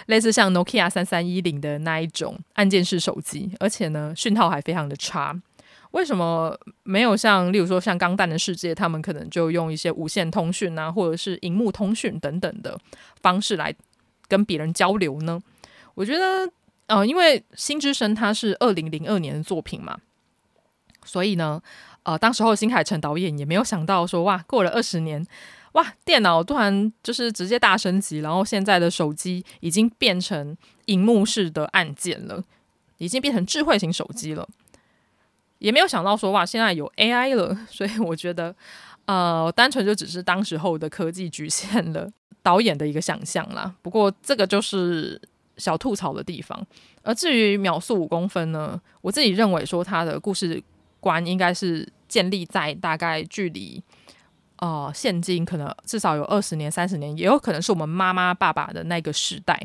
[0.07, 5.33] 类似像 Nokia 三三一零的那一种按键式手机，而且呢，讯号还非常的差。
[5.91, 6.53] 为什么
[6.83, 12.77] 没有像，例如说像《钢弹的世界》，他们可能就用一些无线通讯啊，或者是荧幕通讯等等的
[13.21, 13.73] 方式来
[14.27, 15.39] 跟别人交流呢？
[15.93, 16.51] 我觉得，
[16.87, 19.97] 呃，因为《星之声》它是二零零二年的作品嘛。
[21.05, 21.61] 所以呢，
[22.03, 25.25] 呃，当时候新海诚导演也没有想到说，哇，过了二十年，
[25.73, 32.41] 哇，电脑突然就是直接大升级，然后现在的手机已经变成荧幕式的按键了，
[32.99, 34.47] 已经变成智慧型手机了，
[35.59, 37.57] 也没有想到说，哇，现在有 AI 了。
[37.69, 38.55] 所以我觉得，
[39.05, 42.09] 呃，单纯就只是当时候的科技局限了
[42.41, 43.75] 导演的一个想象啦。
[43.81, 45.21] 不过这个就是
[45.57, 46.65] 小吐槽的地方。
[47.01, 50.63] 而至于秒速五公分呢，我自己认为说他的故事。
[51.03, 53.83] 观应该是建立在大概距离
[54.59, 59.61] 呃现今可能至少有二十年、三十年，也有可能是我们妈妈、爸爸的那个时代。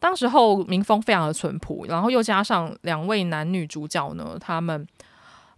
[0.00, 4.84] 当时候民风非常的淳朴，然后又加上两位男女主角呢，他们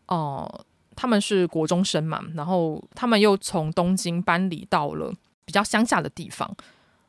[0.08, 5.10] 哦、呃，他们是国中生嘛，然后他们又从东京搬离到了
[5.46, 6.54] 比较乡下的地方，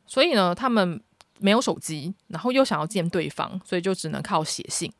[0.08, 1.02] 所以呢，他们
[1.40, 4.92] 没有手机，然后又想要见对方，所以就只能靠写信，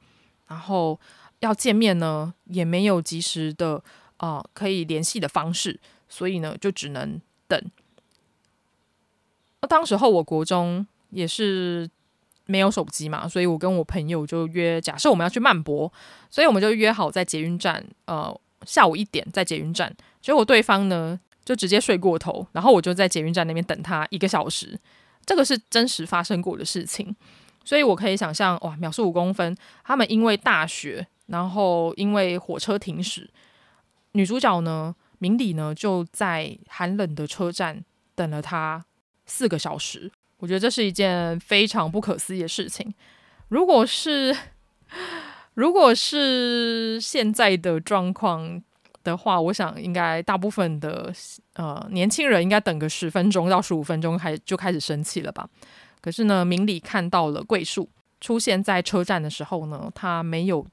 [0.48, 1.00] 然后
[1.40, 3.84] 要见面呢，也没有及时的
[4.18, 7.62] 啊、呃、可以联系的方式，所以呢，就只能等。
[9.62, 11.90] 那当时候我国中也是。
[12.52, 15.94] 没有手机嘛，所以我跟我朋友就约，假设我们要去曼博，
[16.32, 19.96] 所以我们就约好在捷运站，呃，下午一点在捷运站。
[20.20, 24.80] 结果对方呢就直接睡过头，然后我就在捷运站那边等他一个小时。
[25.30, 27.16] 这个是真实发生过的事情，
[27.64, 33.30] 所以我可以想象，哇，秒速五公分，他们因为大雪，然后因为火车停驶，
[34.14, 38.84] 女主角呢，明里呢就在寒冷的车站等了他
[39.28, 40.12] 四个小时。
[40.40, 42.92] 我觉得这是一件非常不可思议的事情。
[43.50, 44.36] 如果是
[45.54, 48.60] 如果是现在的状况
[49.04, 51.14] 的话，我想应该大部分的
[51.54, 55.50] 呃年轻人应该等个十分钟到十五分钟，开就开始生气了吧。
[56.02, 57.90] 可是呢，明里看到了桂树
[58.22, 60.66] 出现在车站的时候呢，他没有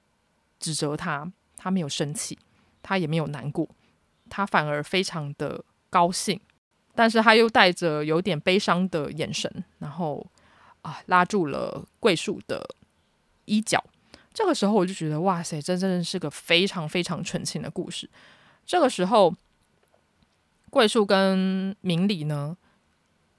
[0.58, 2.38] 指责他，他没有生气，
[2.82, 3.68] 他也没有难过，
[4.28, 6.40] 他反而非常的高兴。
[6.94, 10.26] 但是他又带着有点悲伤的眼神，然后
[10.80, 12.66] 啊拉住了桂树的
[13.44, 13.84] 衣角。
[14.36, 18.06] 这个时候我就觉得，哇塞，这真的是个非常非常纯情的故事。
[18.66, 19.34] 这个时候，
[20.68, 22.54] 桂树跟明里呢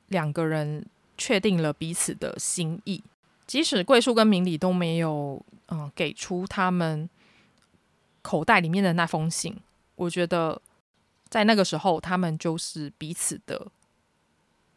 [0.08, 0.84] 两个人
[1.16, 3.04] 确定了彼此的心意，
[3.46, 7.08] 即使桂树跟明里都没有嗯、给出他们
[8.24, 9.56] 口袋里面的那封信，
[9.96, 10.60] 我觉得。
[11.30, 13.68] 在那个时候，他们就是彼此的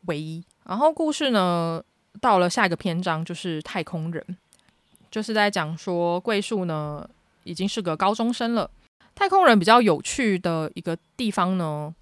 [0.07, 0.45] 唯一。
[0.65, 1.81] 然后故事呢，
[2.21, 4.37] 到了下一个篇章，就是太空人，
[5.11, 7.09] 就是在讲说桂树呢
[7.44, 8.70] 已经是个高中生了。
[9.14, 11.94] 太空人比较有趣的一个地方呢，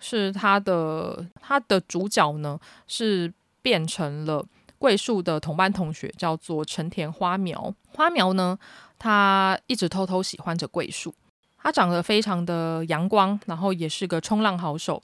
[0.00, 4.44] 是他的他的主角呢是变成了
[4.78, 7.72] 桂树的同班同学，叫做成田花苗。
[7.92, 8.58] 花苗呢，
[8.98, 11.14] 他一直偷偷喜欢着桂树。
[11.58, 15.02] 他长得非常的阳光，然后也是个冲浪好手。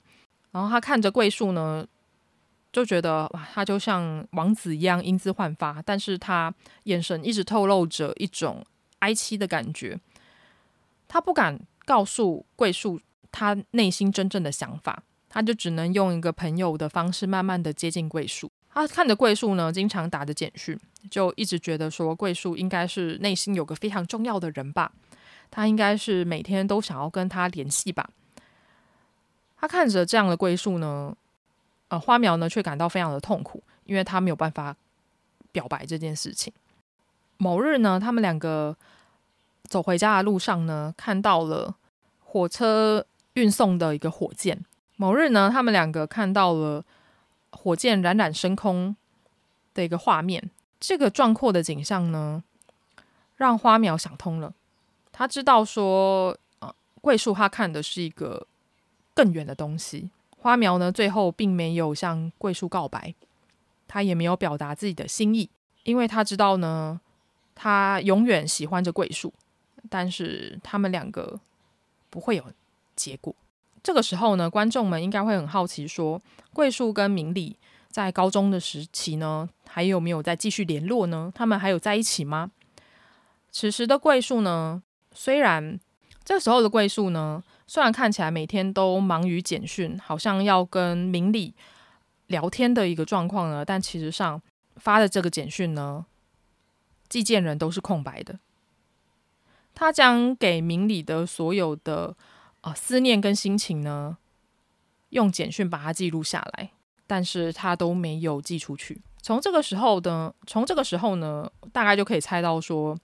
[0.51, 1.85] 然后他看着桂树呢，
[2.73, 5.81] 就觉得哇，他就像王子一样英姿焕发。
[5.83, 8.65] 但是他眼神一直透露着一种
[8.99, 9.97] 哀戚的感觉。
[11.07, 12.99] 他不敢告诉桂树
[13.31, 18.51] 他内心真正的想法，他就只能用一个朋友的方式，慢慢的接近桂树。
[18.69, 20.75] 他看着桂树呢，经常打着简讯，
[21.11, 24.91] 就一直觉得说桂树应该是内心有个非常重要的人吧。
[25.51, 28.09] 他应该是每天都想要跟他联系吧。
[29.55, 31.15] 他看着这样的桂树呢，
[31.93, 34.75] 呃，花苗呢却感到非常的痛苦，因为他没有办法
[35.51, 36.51] 表白这件事情。
[37.37, 38.75] 某日呢，他们两个
[39.65, 41.75] 走回家的路上呢，看到了
[42.23, 44.65] 火车运送的一个火箭。
[44.95, 46.83] 某日呢，他们两个看到了
[47.51, 48.95] 火箭冉冉升空
[49.75, 50.49] 的一个画面。
[50.79, 52.43] 这个壮阔的景象呢，
[53.35, 54.51] 让花苗想通了。
[55.11, 58.47] 他知道说，呃，桂树他看的是一个
[59.13, 60.09] 更远的东西。
[60.43, 63.15] 花苗呢，最后并没有向桂树告白，
[63.87, 65.49] 他也没有表达自己的心意，
[65.83, 66.99] 因为他知道呢，
[67.55, 69.33] 他永远喜欢着桂树，
[69.89, 71.39] 但是他们两个
[72.09, 72.43] 不会有
[72.93, 73.33] 结果。
[73.81, 77.55] 这个时候呢，观众们应该会很好奇说，桂树跟明里
[77.89, 81.31] 在高中的时期呢，还有没有再继续联络呢？
[81.33, 82.51] 他们还有在一起吗？
[83.49, 85.79] 此时的桂树呢，虽然
[86.25, 87.41] 这时候的桂树呢，
[87.73, 91.55] 虽然看起来每天都忙于简讯，好像要跟明理
[92.27, 94.39] 聊天的一个状况呢，但其实上
[94.75, 96.05] 发的这个简讯呢，
[97.09, 98.37] 寄件人都是空白的。
[99.73, 102.15] 他将给明理的所有的
[102.61, 104.17] 啊、思念跟心情呢，
[105.09, 106.69] 用简讯把它记录下来，
[107.07, 109.01] 但是他都没有寄出去。
[109.19, 112.95] 从这个时候的，从这个时候呢，大概就可以猜到说。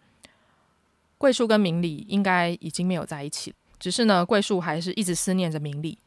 [1.17, 5.97] 桂树跟明理应该已经没有在一起了，只是呢，桂树还是一直思念着明里。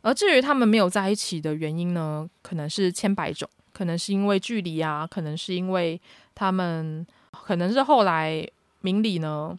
[0.00, 6.00] 而至于他们没有在一起的原因呢，可能是千百种，可能是因为距离啊，可能是因为
[6.34, 8.48] 他们，可能是后来
[8.80, 9.58] 明里呢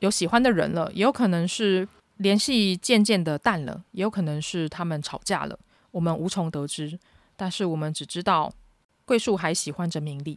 [0.00, 1.86] 有喜欢的人了，也有可能是
[2.16, 5.58] 联系渐渐的淡了，也有可能是他们吵架了，
[5.92, 6.98] 我们无从得知。
[7.36, 8.52] 但是我们只知道
[9.04, 10.36] 桂树还喜欢着明里，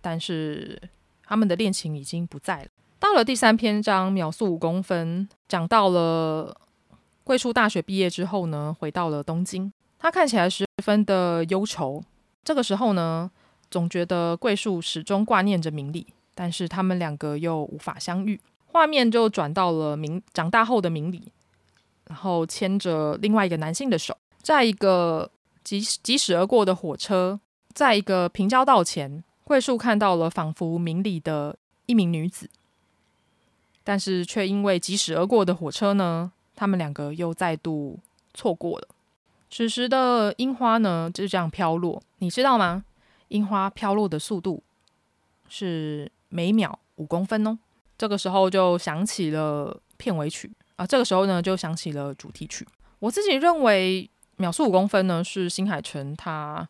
[0.00, 0.80] 但是
[1.24, 2.68] 他们的恋情已经不在了。
[3.04, 6.56] 到了第三篇章，秒速五公分，讲到了
[7.22, 9.70] 桂树大学毕业之后呢，回到了东京。
[9.98, 12.02] 他看起来十分的忧愁。
[12.42, 13.30] 这个时候呢，
[13.70, 18.40] 总觉得桂树始终挂念着明里，但是他们两个又无法相遇。
[18.64, 21.30] 画面就转到了明长大后的明里，
[22.06, 25.30] 然后牵着另外一个男性的手，在一个
[25.62, 27.38] 疾疾驶而过的火车，
[27.74, 32.48] 在一个平交道前，桂树看到了仿佛明里的一名女子。
[33.84, 38.00] 但是却因为疾驶而过的火车呢，他们两个又再度
[38.32, 38.88] 错过了。
[39.50, 42.84] 此时的樱花呢，就这样飘落，你知道吗？
[43.28, 44.62] 樱花飘落的速度
[45.48, 47.58] 是每秒五公分哦。
[47.96, 52.66] 这个时候就想起了片尾曲啊，这个时候呢就想起了主题曲。
[52.98, 54.10] 我自己认为
[54.42, 56.68] 《秒速五公分》呢是新海诚他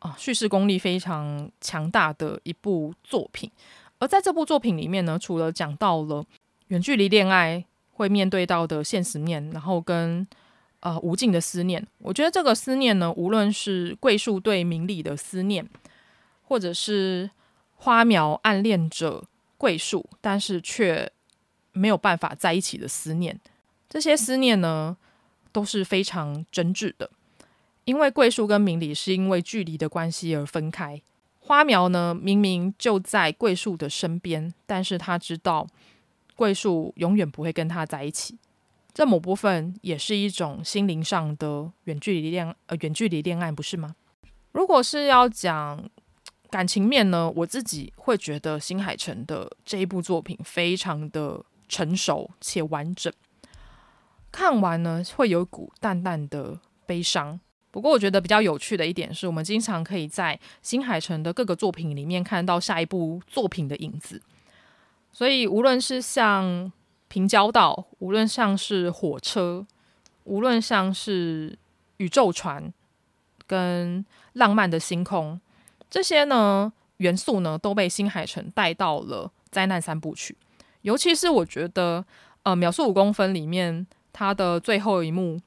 [0.00, 3.50] 啊叙事功力非常强大的一部作品，
[3.98, 6.24] 而在这部作品里面呢，除了讲到了
[6.68, 10.26] 远距离恋爱会面对到的现实面，然后跟
[10.80, 11.86] 呃无尽的思念。
[11.98, 15.68] 我觉得这个思念呢，无论是桂树对明里的思念，
[16.42, 17.30] 或者是
[17.76, 19.24] 花苗暗恋着
[19.56, 21.10] 桂树，但是却
[21.72, 23.38] 没有办法在一起的思念，
[23.88, 24.96] 这些思念呢
[25.52, 27.08] 都是非常真挚的。
[27.84, 31.00] 因为桂树跟明里是因为距离的关系而分开，
[31.38, 35.66] 花苗呢明明就在桂树的身边，但是他知道。
[36.36, 38.38] 桂树永远不会跟他在一起，
[38.94, 43.96] 这某部分也是一种心灵上的远距离恋呃远距离恋爱，不是吗？
[44.52, 45.88] 如果是要讲
[46.50, 53.12] 感情面呢，我自己会觉得新海诚的这一部作品非常的成熟且完整，
[54.30, 57.40] 看完呢会有股淡淡的悲伤。
[57.70, 64.22] 不过我觉得比较有趣的一点是，我们经常可以在新海诚的各个作品里面看到下一部作品的影子。
[65.16, 66.70] 所以，无论是像
[67.08, 69.66] 平交道，无论像是火车，
[70.24, 71.58] 无论像是
[71.96, 72.70] 宇宙船
[73.46, 74.04] 跟
[74.34, 75.40] 浪漫的星空，
[75.88, 80.36] 这些呢元素呢都被新海诚带到了灾难三部曲。
[80.82, 82.04] 尤其是我觉得，
[82.42, 85.40] 呃，《秒速五公分》里面它的最后一幕，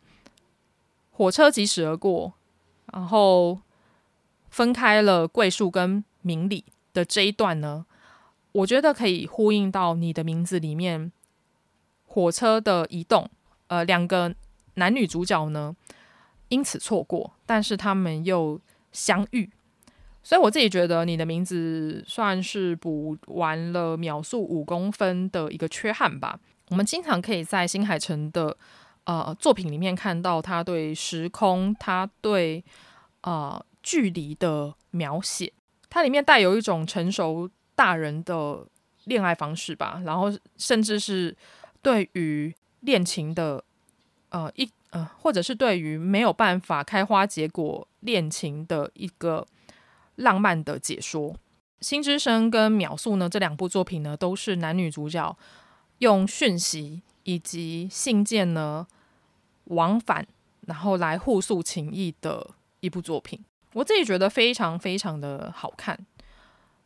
[1.12, 2.34] 火车疾驶而过，
[2.92, 3.60] 然后
[4.50, 7.86] 分开了桂树跟明里的这一段呢。
[8.52, 11.12] 我觉得可以呼应到你的名字里面，
[12.08, 13.30] 火车的移动，
[13.68, 14.34] 呃，两个
[14.74, 15.76] 男女主角呢
[16.48, 18.60] 因此错过，但是他们又
[18.92, 19.48] 相遇，
[20.24, 26.40] 所以我自己觉得你的名字算是补完了秒速五公分的一个缺憾吧。
[26.70, 28.58] 我们经常可以在新海诚的
[29.04, 32.64] 呃作品里面看到他对时空、他对
[33.22, 35.54] 呃距离的描写，
[35.88, 37.48] 它里面带有一种成熟。
[37.80, 38.68] 大人的
[39.06, 40.26] 恋爱方式吧，然后
[40.58, 41.34] 甚至是
[41.82, 43.64] 对于恋情的
[44.32, 49.48] 呃一呃，或者是对于没有办法开花结果恋情的一个
[50.18, 51.32] 浪漫的解说。
[51.80, 55.38] 《心之声》跟《秒速》呢，这两部作品呢，都是男女主角
[56.00, 58.86] 用讯息以及信件呢
[59.66, 60.28] 往返，
[60.68, 62.46] 然后来互诉情谊的
[62.82, 63.40] 一部作品。
[63.72, 65.98] 我自己觉得非常非常的好看。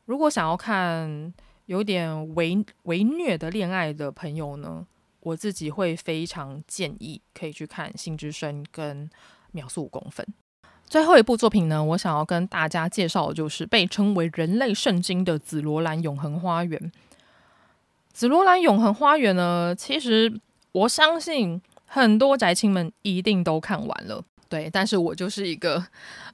[0.06, 1.34] 如果想要看
[1.68, 4.86] 有点微微虐的恋爱的朋友呢，
[5.22, 9.08] 我自己会非常建议可以去看《心之声》跟
[9.52, 10.26] 《秒速五公分》。
[10.86, 16.78] 最后一部作品呢，我想要跟大家介绍的就是被称为人类圣经的《紫罗兰永恒花园》。
[18.12, 20.40] 《紫罗兰永恒花园》呢，其实
[20.74, 25.88] 我相信很多宅青们一定都看完了，对，但是我就是一个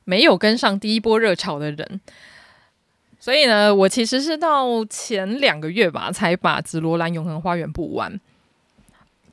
[0.06, 2.02] 没有跟上第一波热潮的人。
[3.20, 8.20] 所以呢，我其实是到前两个月吧，才把《紫罗兰永恒花园》补完。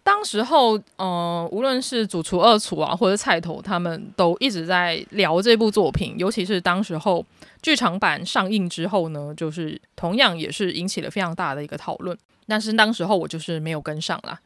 [0.02, 6.14] 当时候，呃，无论是主厨、二厨啊，或者菜头，他们都一直在聊这部作品。
[6.16, 7.24] 尤其是当时候
[7.62, 12.16] 剧场版上映之后呢，就是同样也是引起了非常大的一个讨论。
[12.46, 14.38] 但是当时候我就是没有跟上啦，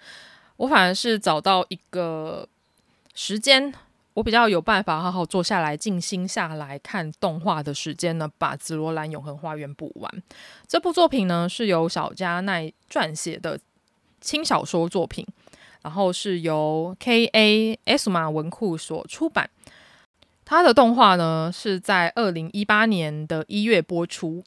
[0.57, 2.49] 我反而是找到一个
[3.15, 3.73] 时间。
[4.15, 10.23] 我比较有办法好好坐下来静心下来看动画的时间呢，把《紫罗兰永恒花园》补完。
[10.67, 13.59] 这部作品呢是由小加奈撰写的
[14.21, 15.27] 轻小说作品，
[15.83, 19.49] 然后是由 K A S 马文库所出版。
[20.45, 24.43] 它的动画呢是在二零一八年的一月播出。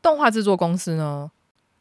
[0.00, 1.30] 动画制作公司呢，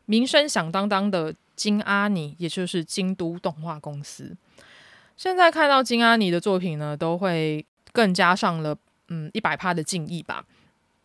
[0.06, 4.36] 名声响当当的京阿尼，也就是京都动画公司。
[5.20, 8.74] 现在看到金阿尼的作品呢，都会更加上了
[9.10, 10.46] 嗯一百趴的敬意吧。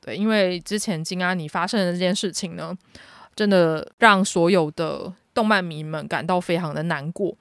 [0.01, 2.79] 对，因为之前金阿尼发生的这件事情呢，
[3.35, 7.37] 真的让所有的动漫迷们感到非常的难过。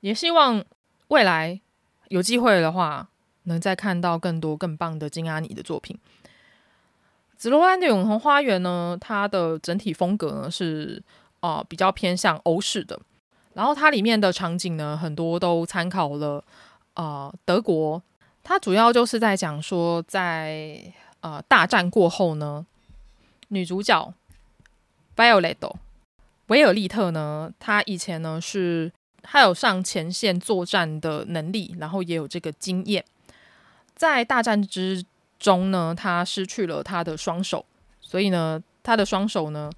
[0.00, 0.64] 也希望
[1.08, 1.60] 未来
[2.08, 3.06] 有机会的话，
[3.42, 5.98] 能再看到更多更棒的金阿尼的作品。
[7.36, 11.02] 紫罗兰的永恒花园呢，它的整体风格呢是
[11.40, 12.98] 啊、呃、比较偏向欧式的，
[13.54, 16.44] 然后它里面的场景呢很多都参考了
[16.92, 18.02] 啊、呃、德国，
[18.42, 20.78] 它主要就是在讲说在、
[21.20, 22.66] 呃、大战过后呢，
[23.48, 24.12] 女主角
[25.16, 25.56] Violet
[26.48, 28.92] 维尔利特呢，她以前呢是。
[29.26, 33.02] 她有上前线作战的能力，然后也有这个经验。
[33.96, 35.02] 在大战之
[35.38, 37.64] 中呢，他失去了他的双手，
[38.02, 39.72] 所以呢，他的双手呢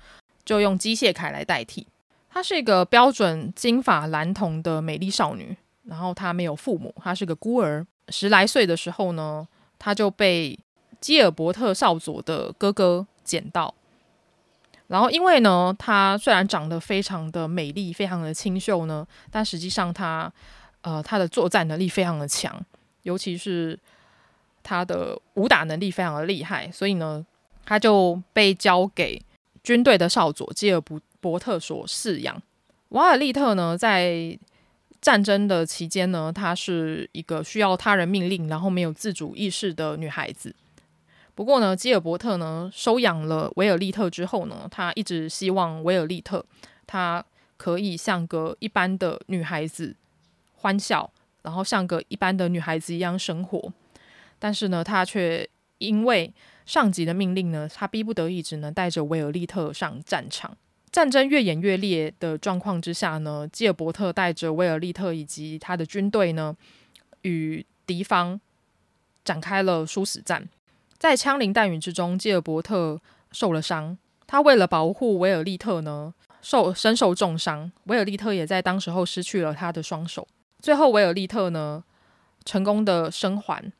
[0.44, 1.86] 就用机械铠来代替。
[2.36, 7.86] 她是一个标准金发蓝瞳的美丽少女，然后她没有父母，她是个孤儿。
[8.10, 10.58] 十来岁的时候呢，她就被
[11.00, 13.72] 基尔伯特少佐的哥哥捡到。
[14.88, 20.30] 然后，因为呢，她虽然长得非常的美丽，非常的清秀呢，但实际上她，
[20.82, 22.54] 呃，她的作战能力非常的强，
[23.04, 23.80] 尤其是
[24.62, 27.24] 她的武打能力非常的厉害，所以呢，
[27.64, 29.22] 她就被交给
[29.62, 32.40] 军队的少佐基尔伯伯特所饲养。
[32.90, 34.38] 瓦尔利特呢，在
[35.00, 40.54] 战争的期间呢，她是一个需要他人命令，然后没有自主意识的女孩子。
[41.34, 46.46] 不过呢，基尔伯特呢收养了维尔利特之后呢，他一直希望维尔利特
[46.86, 47.24] 她
[47.56, 49.96] 可以像个一般的女孩子
[50.54, 51.10] 欢笑，
[51.42, 53.72] 然后像个一般的女孩子一样生活。
[54.38, 55.48] 但是呢，他却
[55.78, 56.32] 因为
[56.64, 60.56] 上级的命令呢，他逼不得已只能带着维尔利特上战场。
[60.96, 66.56] 战争越演越烈的状况之下呢，基尔伯特带着威尔利特以及他的军队呢，
[67.20, 68.40] 与敌方
[69.22, 70.48] 展开了殊死战。
[70.96, 72.98] 在枪林弹雨之中，基尔伯特
[73.30, 73.98] 受了伤。
[74.26, 77.70] 他为了保护威尔利特呢，受身受重伤。
[77.84, 80.26] 维尔利特也在当时候失去了他的双手。
[80.60, 81.84] 最后，威尔利特呢
[82.46, 83.70] 成功的生还，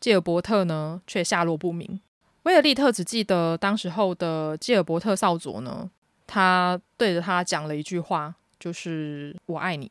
[0.00, 2.00] 基尔伯特呢却下落不明。
[2.42, 5.88] 威尔利特只记得当时候的基尔伯特少佐呢，
[6.28, 9.90] 他对着他讲了一句话，就是“我爱你”。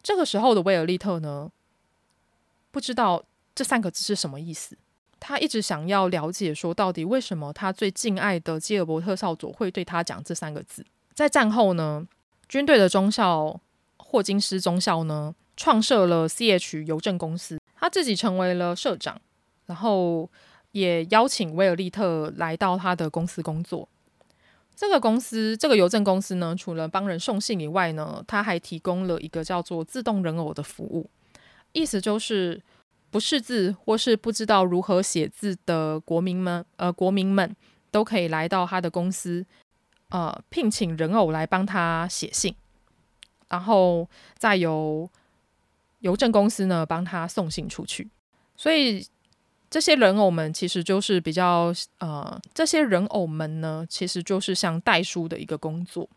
[0.00, 1.50] 这个时候的维尔利特呢，
[2.70, 3.24] 不知道
[3.54, 4.76] 这三个字是什么意思。
[5.18, 10.84] 他一直想要了解，说到底为什么他最敬爱的基尔伯特少佐会对他讲这三个字。
[11.14, 12.06] 在战后呢，
[12.48, 13.58] 军队的中校
[13.96, 19.20] 霍金斯中校呢，创设了 CH 邮政公司，他自己成为了社长，
[19.66, 20.30] 然后
[20.72, 23.88] 也邀请威尔利特来到他的公司工作。
[24.78, 31.10] 这个公司，这个邮政公司呢，除了帮人送信以外呢，他还提供了一个叫做自动人偶的服务，
[31.72, 32.62] 意思就是。
[33.10, 37.56] 不识字或是不知道如何写字的国民们，呃，国民们
[37.90, 39.46] 都可以来到他的公司，
[40.10, 42.54] 呃，聘请人偶来帮他写信，
[43.48, 44.06] 然后
[44.36, 45.10] 再由
[46.00, 48.10] 邮政公司呢帮他送信出去。
[48.54, 49.02] 所以
[49.70, 56.08] 这些人偶们其实就是比较，呃，这些人偶们呢其实就是像代书的一个工作。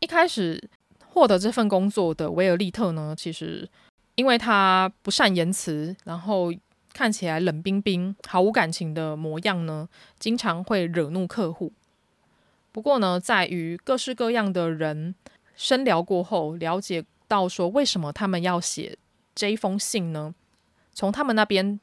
[0.00, 0.68] 一开始
[1.06, 3.68] 获得这份工作的维尔利特呢，其实。
[4.16, 6.52] 因为他不善言辞，然后
[6.92, 9.88] 看起来冷冰冰、毫无感情的模样呢，
[10.20, 11.72] 经常会惹怒客户。
[12.70, 15.16] 不过呢，在与各式各样的人
[15.56, 18.96] 深聊过后，了解到说为什么他们要写
[19.34, 20.32] 这一封信呢？
[20.92, 21.80] 从他们那边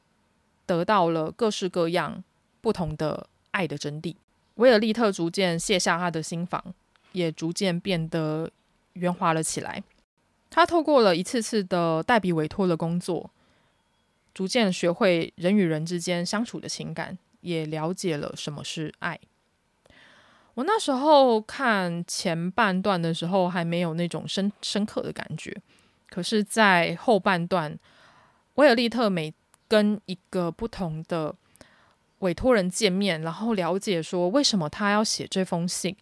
[0.71, 2.23] 得到了各式各样
[2.61, 4.15] 不同的爱的真谛。
[4.55, 6.63] 维尔利特逐渐卸下他的心防，
[7.11, 8.49] 也逐渐变得
[8.93, 9.83] 圆滑了起来。
[10.49, 13.29] 他透过了一次次的代笔委托的工作，
[14.33, 19.19] 逐渐学会人与人之间相处的情感，也了解了什么是爱。
[20.53, 25.55] 我那时候看前半段的时候，还没有那种深深刻的感觉，
[26.09, 27.77] 可是，在后半段，
[28.55, 29.33] 维尔利特每
[29.71, 31.33] 跟一个不同的
[32.19, 35.95] 委托人见面，然后了解说为什么他要写这封信，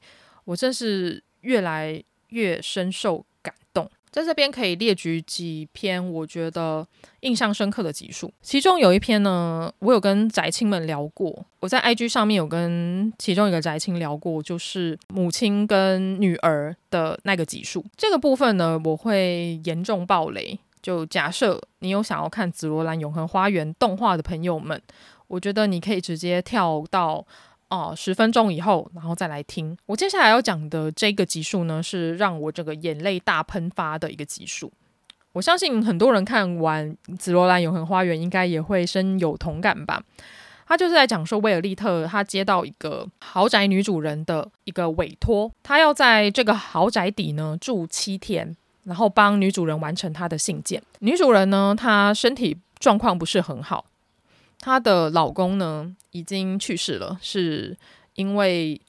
[0.46, 3.88] 我真是越来越深受感动。
[4.10, 6.88] 在这边可以列举几篇我觉得
[7.20, 11.46] 印象深刻的集数，其中有一篇呢，我有跟宅青们聊过。
[11.60, 17.86] 我在 IG 上面有跟其中一个宅青聊过，就是母亲跟女儿的那个集数。
[17.96, 20.58] 这个部分呢，我会严重爆雷。
[20.82, 24.82] 就假设你有想要看《紫罗兰永恒花园》动画的朋友们，
[25.28, 27.26] 我觉得你可以直接跳到。
[27.72, 29.78] 哦，十分钟以后，然后再来听。
[29.86, 34.74] 我接下来要讲的这个集数呢，是让我这个眼泪大喷发的一个集数。
[35.34, 40.02] 我相信很多人看完《紫罗兰永恒花园》，应该也会深有同感吧。
[40.66, 48.58] 他就是在讲说，威尔利特他接到一个豪宅女主人的一个委托，他要在这个豪宅底呢住七天，
[48.90, 50.82] 然后帮女主人完成她的信件。
[51.00, 53.86] 女主人呢，她身体状况不是很好，
[54.60, 57.78] 她的老公呢已经去世了，是
[58.16, 58.82] 因为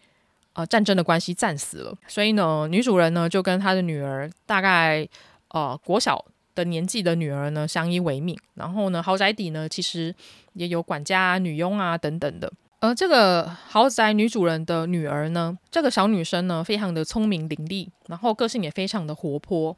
[0.55, 5.07] 呃战争的关系战死了，所以呢，女主人呢就跟她的女儿大概
[5.49, 6.25] 呃国小。
[6.53, 8.37] 的年纪的女儿呢，相依为命。
[8.55, 10.13] 然后呢，豪宅底呢，其实
[10.55, 12.53] 也有管家、女佣啊等等的。
[12.81, 19.75] 而这个豪宅女主人的女儿呢，这个小女生呢，非常的聪明伶俐，然后个性也非常的活泼。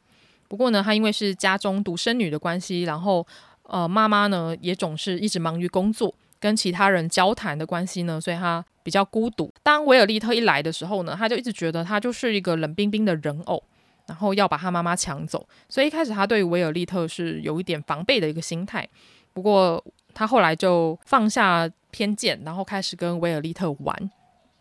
[0.53, 3.25] 不过呢，她因为是家中独生女的关系，然后
[3.63, 9.51] 呃，妈妈呢也总是一直忙于工作，跟其他人交谈的关系呢，所以她比较孤独。
[9.63, 13.63] 当维尔利特一来的时候呢，她就一直觉得她就是一个冷冰冰的人偶。
[14.05, 18.85] 然后要把他妈妈抢走，所以一开始他对维尔利特是有一点防备的一个心态。
[19.31, 19.81] 不过
[20.13, 24.11] 他后来就放下偏见，然后开始跟维尔利特玩。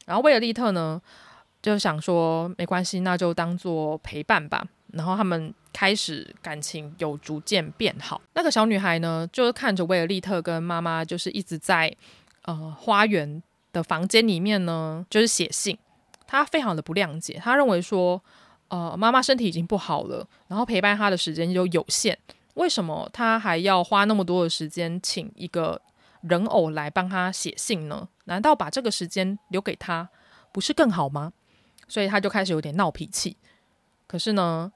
[0.07, 1.03] 然后维尔利特呢
[1.61, 4.65] 就想说没关系，那就当做陪伴吧。
[4.93, 8.21] 然后他们开始感情有逐渐变好。
[8.35, 11.95] 那个小女孩呢，就是看着维尔利特跟妈妈，就是一直在
[12.43, 15.77] 呃花园的房间里面呢，就是写信。
[16.27, 18.23] 她非常的不谅解，她认为说。
[18.69, 22.19] 呃，妈妈身体已经不好了，然后陪伴她的时间就有限，
[22.55, 25.79] 为什么她还要花那么多的时间请一个
[26.23, 28.09] 人偶来帮她写信呢？
[28.25, 30.09] 难道把这个时间留给她
[30.53, 31.35] 不是更好吗？
[31.87, 33.37] 所以她就开始有点闹脾气。
[34.07, 34.73] 可是呢，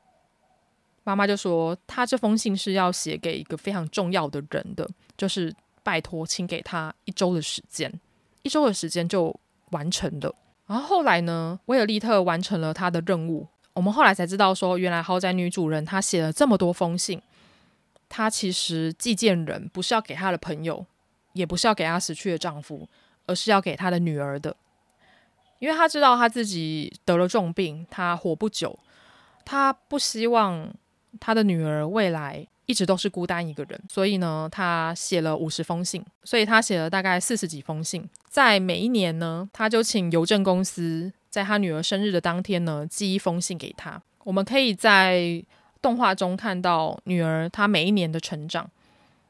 [1.06, 5.54] 妈妈就说她这封信是要写给一个非常重要的人的，就是
[5.84, 7.92] 拜托，请给她一周的时间，
[8.42, 9.32] 一周的时间就
[9.70, 10.34] 完成了。
[10.66, 13.46] 然后后来呢，威尔利特完成了他的任务。
[13.72, 17.22] 我们后来才知道，说原来豪宅女主人她写了这么多封信，
[18.08, 20.84] 她其实寄件人不是要给她的朋友，
[21.34, 22.88] 也不是要给她死去的丈夫，
[23.26, 24.56] 而是要给她的女儿的，
[25.60, 28.76] 因为她知道她自己得了重病，她活不久，
[29.44, 30.74] 她不希望
[31.20, 41.12] 她的女儿未来一直都是孤单一个人，所以呢，她写了五十封信，所以她写了大概四十几封信，在每一年呢，她就请邮政公司。
[41.28, 44.00] 在他女儿生日的当天呢，寄一封信给她。
[44.24, 45.44] 我们可以在
[45.82, 48.70] 动画中看到女儿她每一年的成长。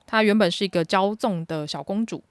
[0.07, 2.22] 她原本是一个骄纵的小公主，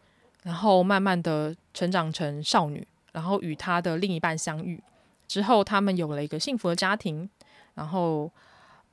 [0.43, 4.81] 然后慢慢的成长成少女，然后与她的另一半相遇
[5.27, 7.29] 之后，他们有了一个幸福的家庭，
[7.73, 8.31] 然后、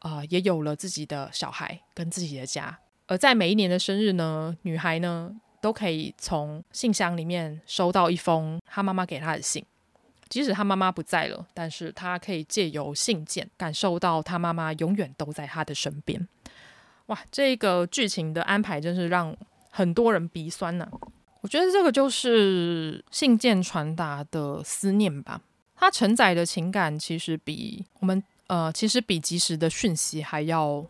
[0.02, 2.78] 呃，也有了自己的小孩跟自己的家。
[3.06, 9.64] 而在每一年的生日呢，女孩呢都可以从信箱里面收到一封她妈妈给她的信。
[10.28, 16.26] 即使她妈妈不在了，但是她可以借由信件感受到她妈妈永远都在她的身边。
[17.06, 19.36] 哇，这个剧情的安排真是让
[19.70, 20.88] 很多人鼻酸呢、
[21.42, 25.42] 我觉得这个就是信件传达的思念吧，
[25.76, 28.22] 它承载的情感其实比我们
[28.52, 30.84] 呃，其实比及时的讯息还要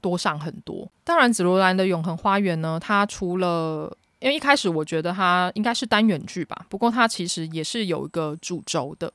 [0.00, 0.88] 多上很多。
[1.02, 9.12] 当然，紫罗兰的永恒花园呢，它除了因为一开始我觉得它应该是单元剧吧，不过它其实也是有一个主轴的。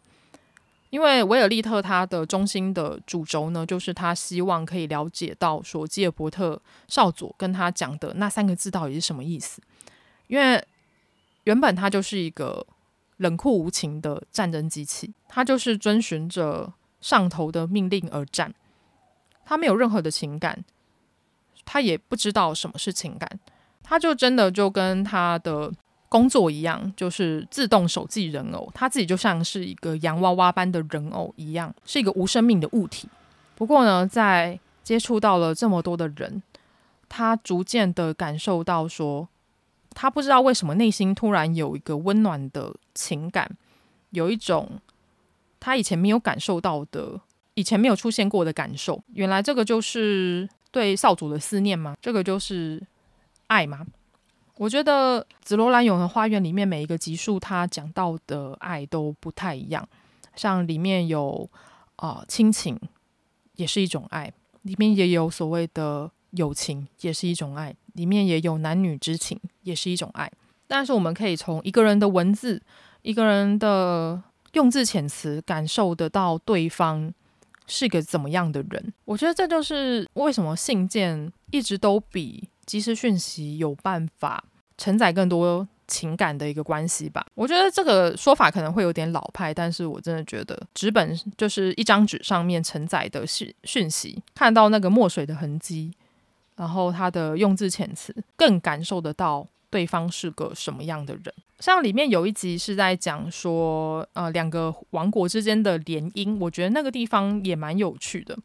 [0.90, 9.62] 因为维尔利特他的中心的主轴呢，就是他希望可以了解到说吉尔伯特少佐跟他讲的那三个字到底是什么意思。
[10.28, 10.62] 因为
[11.46, 12.68] 原本他就是一个
[13.18, 16.70] 冷酷无情的战争机器，他就是遵循着
[17.02, 18.54] 上头的命令而战，
[19.46, 20.64] 他没有任何的情感，
[21.66, 23.40] 他也不知道什么是情感。
[23.84, 25.72] 他就真的就跟他的
[26.10, 33.08] 工作一样，就是自动手记人偶，他自己就像是一个洋娃娃般的人偶一样，是一个无生命的物体。
[33.56, 36.44] 不过呢，在接触到了这么多的人，
[37.08, 39.30] 他逐渐的感受到说，
[39.92, 43.50] 他不知道为什么内心突然有一个温暖的情感，
[44.10, 44.80] 有一种
[45.60, 47.20] 他以前没有感受到的、
[47.54, 49.04] 以前没有出现过的感受。
[49.14, 51.96] 原来这个就是对少主的思念吗？
[52.02, 52.86] 这个就是。
[53.50, 53.88] 爱吗？
[54.58, 59.88] 我觉得《紫罗兰永恒花园》里面每一个集数，他讲到的爱都不太一样。
[60.36, 61.50] 像里面有
[61.96, 62.78] 啊、呃、亲情，
[63.56, 64.30] 也是一种爱；
[64.64, 70.30] 里面也有所谓的友情，也是一种爱；里面也有男女之情，也是一种爱。
[70.68, 72.62] 但是我们可以从一个人的文字、
[73.02, 74.22] 一个人的
[74.58, 77.14] 用字遣词，感受得到对方
[77.68, 78.94] 是个怎么样的人。
[79.06, 82.50] 我觉得这就是为什么信件一直都比。
[82.66, 84.44] 即时讯息有办法
[84.78, 87.26] 承载更多情感的一个关系吧。
[87.34, 95.94] 我觉得这个说法可能会有点老派，但是我真的觉得纸本就是一张纸上面承载的讯讯息，看到那个墨水的痕迹，
[96.58, 101.34] 然后它的用字遣词，更感受得到对方是个什么样的人。
[101.60, 108.38] 像里面有一集是在讲说，呃，两个王国之间的联姻，我觉得那个地方也蛮有趣的，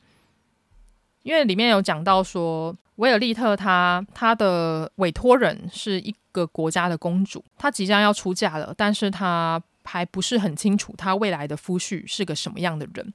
[1.22, 13.12] 因为里面有讲到说，维尔利特他他的委托人是一个国家的公主，她即将要出嫁了，但是她还不是很清楚她未来的夫婿是个什么样的人。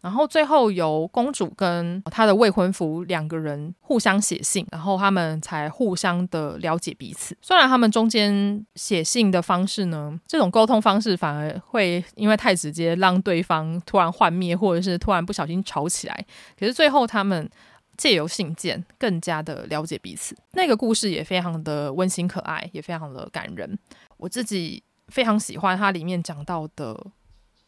[0.00, 7.36] 然后最后由公主跟她的未婚夫两个人互相写信，然后他们才互相的了解彼此。
[7.42, 16.26] 虽然他们中间写信的方式呢，这种沟通方式反而会因为太直接，让对方突然幻灭，或者是突然不小心吵起来。
[16.58, 17.48] 可是最后他们
[17.96, 20.34] 借由信件更加的了解彼此。
[20.52, 23.78] 那个故事也非常的温馨可爱，也非常的感人。
[24.16, 26.98] 我自己非常喜欢它里面讲到的。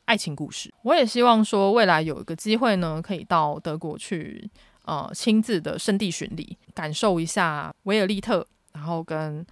[0.05, 4.50] 爱情故事，我也希望说未来有一个机会呢，可以到德国去，
[4.84, 9.46] 呃，亲自的圣地巡礼，感受一下维尔利特，然后跟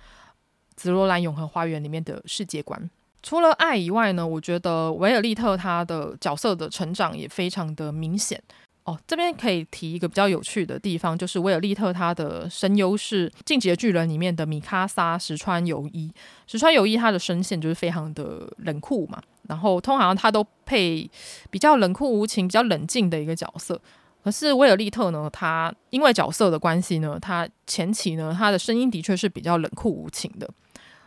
[0.75, 2.91] 紫罗兰永恒花园里面的世界观。
[3.23, 8.43] 除了爱以外呢，我觉得维尔利特他的角色的成长也非常的明显。
[8.85, 16.11] 哦，这边可以提一个比较有趣的地方，就是维尔利特他的声优是《进击的巨人》里面的米卡莎石川由依。
[16.47, 21.09] 石川由依他的声线就是非常的冷酷嘛，然后通常他都配
[21.51, 23.81] 比较冷酷无情、比较冷静的一个角色。
[24.25, 30.49] 可是维尔利特呢，他因为角色的关系呢，他前期呢他的声音的确是比较冷酷无情的。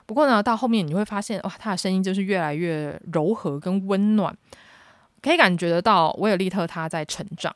[0.05, 4.35] 不过呢，到后面你会发现，哇，他的声音就是越来越柔和跟温暖，
[5.21, 7.53] 可以感觉得到维尔利特他在成长。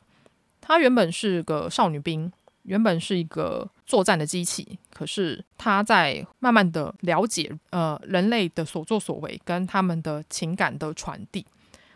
[0.68, 2.30] 她原本是个少女兵，
[2.64, 4.78] 原本是一个作战的机器。
[4.92, 11.46] 可是她在慢慢的了解呃人类的所作所为跟他们的情感的传递，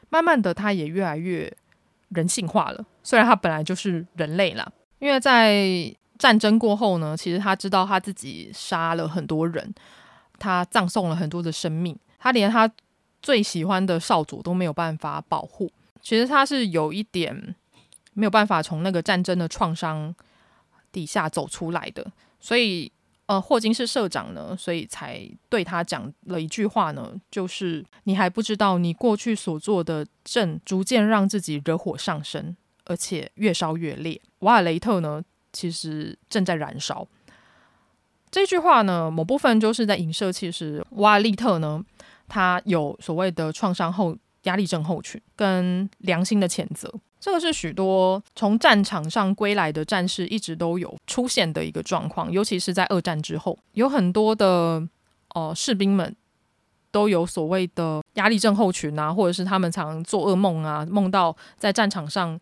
[0.08, 1.54] 慢慢的她也越来越
[2.08, 2.82] 人性化了。
[3.02, 4.66] 虽然她本来就是人类啦，
[5.00, 9.74] 因为在战争过后呢，其实她知道她自己杀了很多人，
[10.38, 12.72] 她葬送了很多的生命，她连她
[13.20, 15.70] 最喜欢的少佐都没有办法保护。
[16.00, 17.54] 其实她是有一点。
[18.14, 20.14] 没有办法从那个战争的创伤
[20.90, 22.90] 底下走出来的，所以
[23.26, 32.54] 呃，霍金是社长呢，所以才对他讲了一句话呢，就是你还不知道你过去所做的正逐渐让自己惹火上身，
[32.84, 34.20] 而且越烧越烈。
[34.40, 37.06] 瓦尔雷特呢，其实正在燃烧。
[38.30, 41.82] 这句话呢，某部分就是在影射，其实瓦尔利特呢，
[42.28, 46.92] 他有所谓的创伤后压力症候群跟良心的谴责。
[47.22, 54.82] 这个是许多从战场上归来的战士一直都有出现的一个状况，尤其是在二战之后，有很多的
[55.36, 56.16] 呃士兵们
[56.90, 62.36] 都有所谓的压力症候群啊，或者是他们常做噩梦啊，梦到在战场上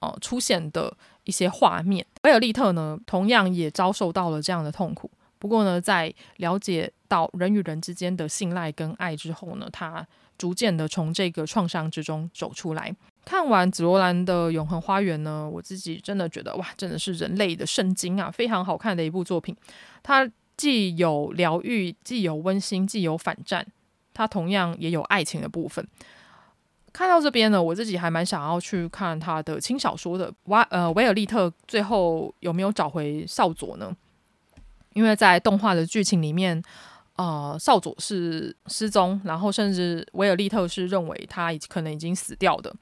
[0.00, 2.06] 呃出现的一些画面。
[2.22, 5.10] 维尔利特呢，同样也遭受到了这样的痛苦。
[5.40, 10.06] 不过呢，在了解到人与人之间的信赖跟爱之后呢，他
[10.40, 12.90] 逐渐的从这个创伤之中走出来。
[13.26, 19.54] 看完紫罗兰的永恒花园呢，我自己真的觉得哇，真的是人类的圣经啊，非常好看的一部作品。
[20.02, 20.26] 它
[20.56, 23.66] 既有疗愈，既有温馨，既有反战，
[24.14, 25.86] 它同样也有爱情的部分。
[26.90, 30.32] 看到这边呢，我自己还蛮想要去看他的轻小说的。
[30.44, 33.94] 瓦呃，维尔利特最后有没有找回少佐呢？
[34.94, 36.62] 因为在动画的剧情里面。
[37.20, 42.74] 呃，少佐是失踪，然后甚至维尔利特是认为他已可能已经死掉的。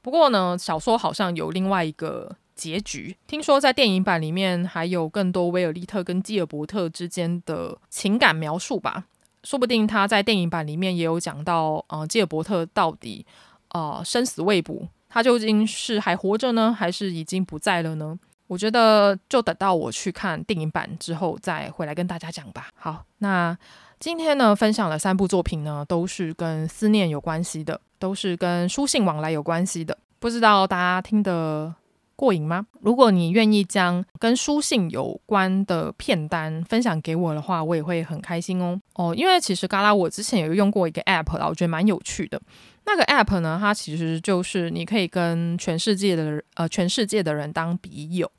[0.00, 3.16] 不过呢，小说好像有另外一个结局。
[3.28, 9.04] 听说在电影版里面还有更多威尔利特跟基尔伯特之间的情感描述吧？
[9.44, 13.24] 说不定他在电影版里面也有讲到，呃，基尔伯特到底
[13.68, 18.18] 呃生死未卜，他究竟是还活着呢，还是已经不在了呢？
[18.52, 22.68] 我觉得就等到我去看电影版之后再回来跟大家讲吧。
[22.74, 23.56] 好，那
[23.98, 29.96] 今天呢，分享了三部作品呢，都是跟思念有关系的，都是跟书信往来有关系的。
[30.18, 31.74] 不知道大家听得
[32.14, 32.66] 过瘾吗？
[32.82, 38.78] 如果你愿意将跟书信有关的片单分享给我的话，我也会很开心哦。
[38.96, 42.38] 哦，因为其实嘎啦我之前有用过一个 app 啦，我觉得蛮有趣的。
[42.84, 48.30] 那个 app 呢，它其实就是你可以跟全世界的呃全世界的人当笔友。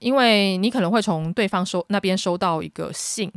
[0.00, 3.32] 因为你可能会从对方收那边收到一个信，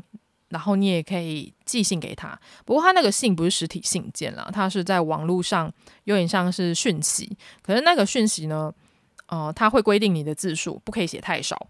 [0.50, 2.38] 然后你也可以寄信给他。
[2.66, 5.72] 不过他那个信不是实体信件啦，他是在网络上，
[6.04, 7.38] 有点像是讯息。
[7.62, 8.74] 可是那个讯息呢，
[9.28, 11.68] 呃，他会规定你的字数不可以写太少，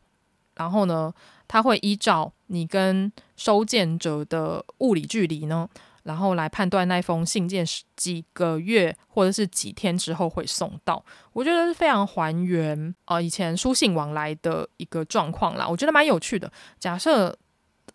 [0.55, 1.13] 然后呢，
[1.47, 5.69] 他会依照你跟收件者的物理距离呢。
[6.07, 11.03] 然后来判断那封信件是几个月或者是几天之后会送到，
[11.33, 16.49] 我觉得是非常还原啊、呃、以前书信往来的一个状况啦，我觉得蛮有趣的。
[16.79, 17.37] 假设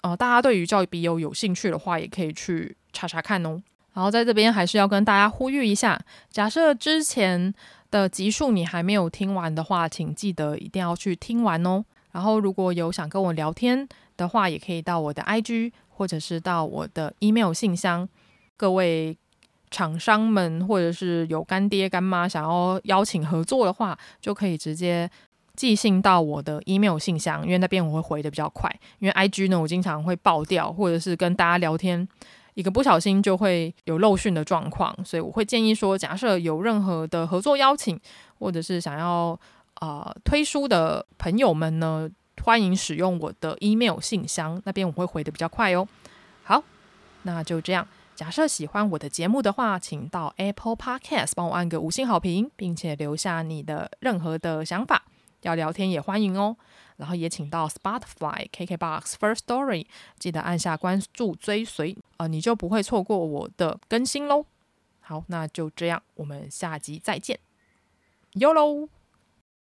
[0.02, 3.62] 呃，大家对于教育笔友有兴趣的话，也可以去查查看哦。
[3.94, 5.98] 然后在这边还是要跟大家呼吁一下，
[6.30, 7.54] 假设之前
[7.90, 11.82] 的集数你还没有听完的话，请记得一定要去听完哦。
[12.10, 13.88] 然后如果有想跟我聊天
[14.18, 15.72] 的话，也可以到我的 IG
[16.02, 18.08] 或者是到我的 email 信箱。
[18.56, 19.16] 各位
[19.70, 25.08] 厂商们或者是有干爹干妈想要邀请合作的话，就可以直接
[25.54, 28.68] 寄信到我的 email 信箱，因为那边我会回得比较快。
[28.98, 32.08] 因为 IG 呢，我经常会爆掉，或者是跟大家聊天。
[32.54, 37.96] 一个不小心就会有漏讯的状况，所以我会建议说，假设有任何的合作邀请，
[38.40, 39.38] 或者是想要
[39.80, 42.10] 呃推书的朋友们呢，
[42.42, 45.86] 欢迎使用我的 email 信箱，那边我会回得比较快哦。
[46.42, 46.62] 好，
[47.22, 47.86] 那就这样。
[48.14, 55.04] 假设喜欢我的节目的话，请到 Apple Podcast 帮我按个五星好评，并且留下你的任何的想法，
[55.42, 56.56] 要聊天也欢迎哦。
[56.96, 59.86] 然后也请到 Spotify、KKBox、First Story，
[60.18, 64.44] 记得按下关注追随，呃，你就不会错过我的更新喽。
[65.00, 67.40] 好，那就这样，我们下集再见，
[68.34, 68.88] 哟喽。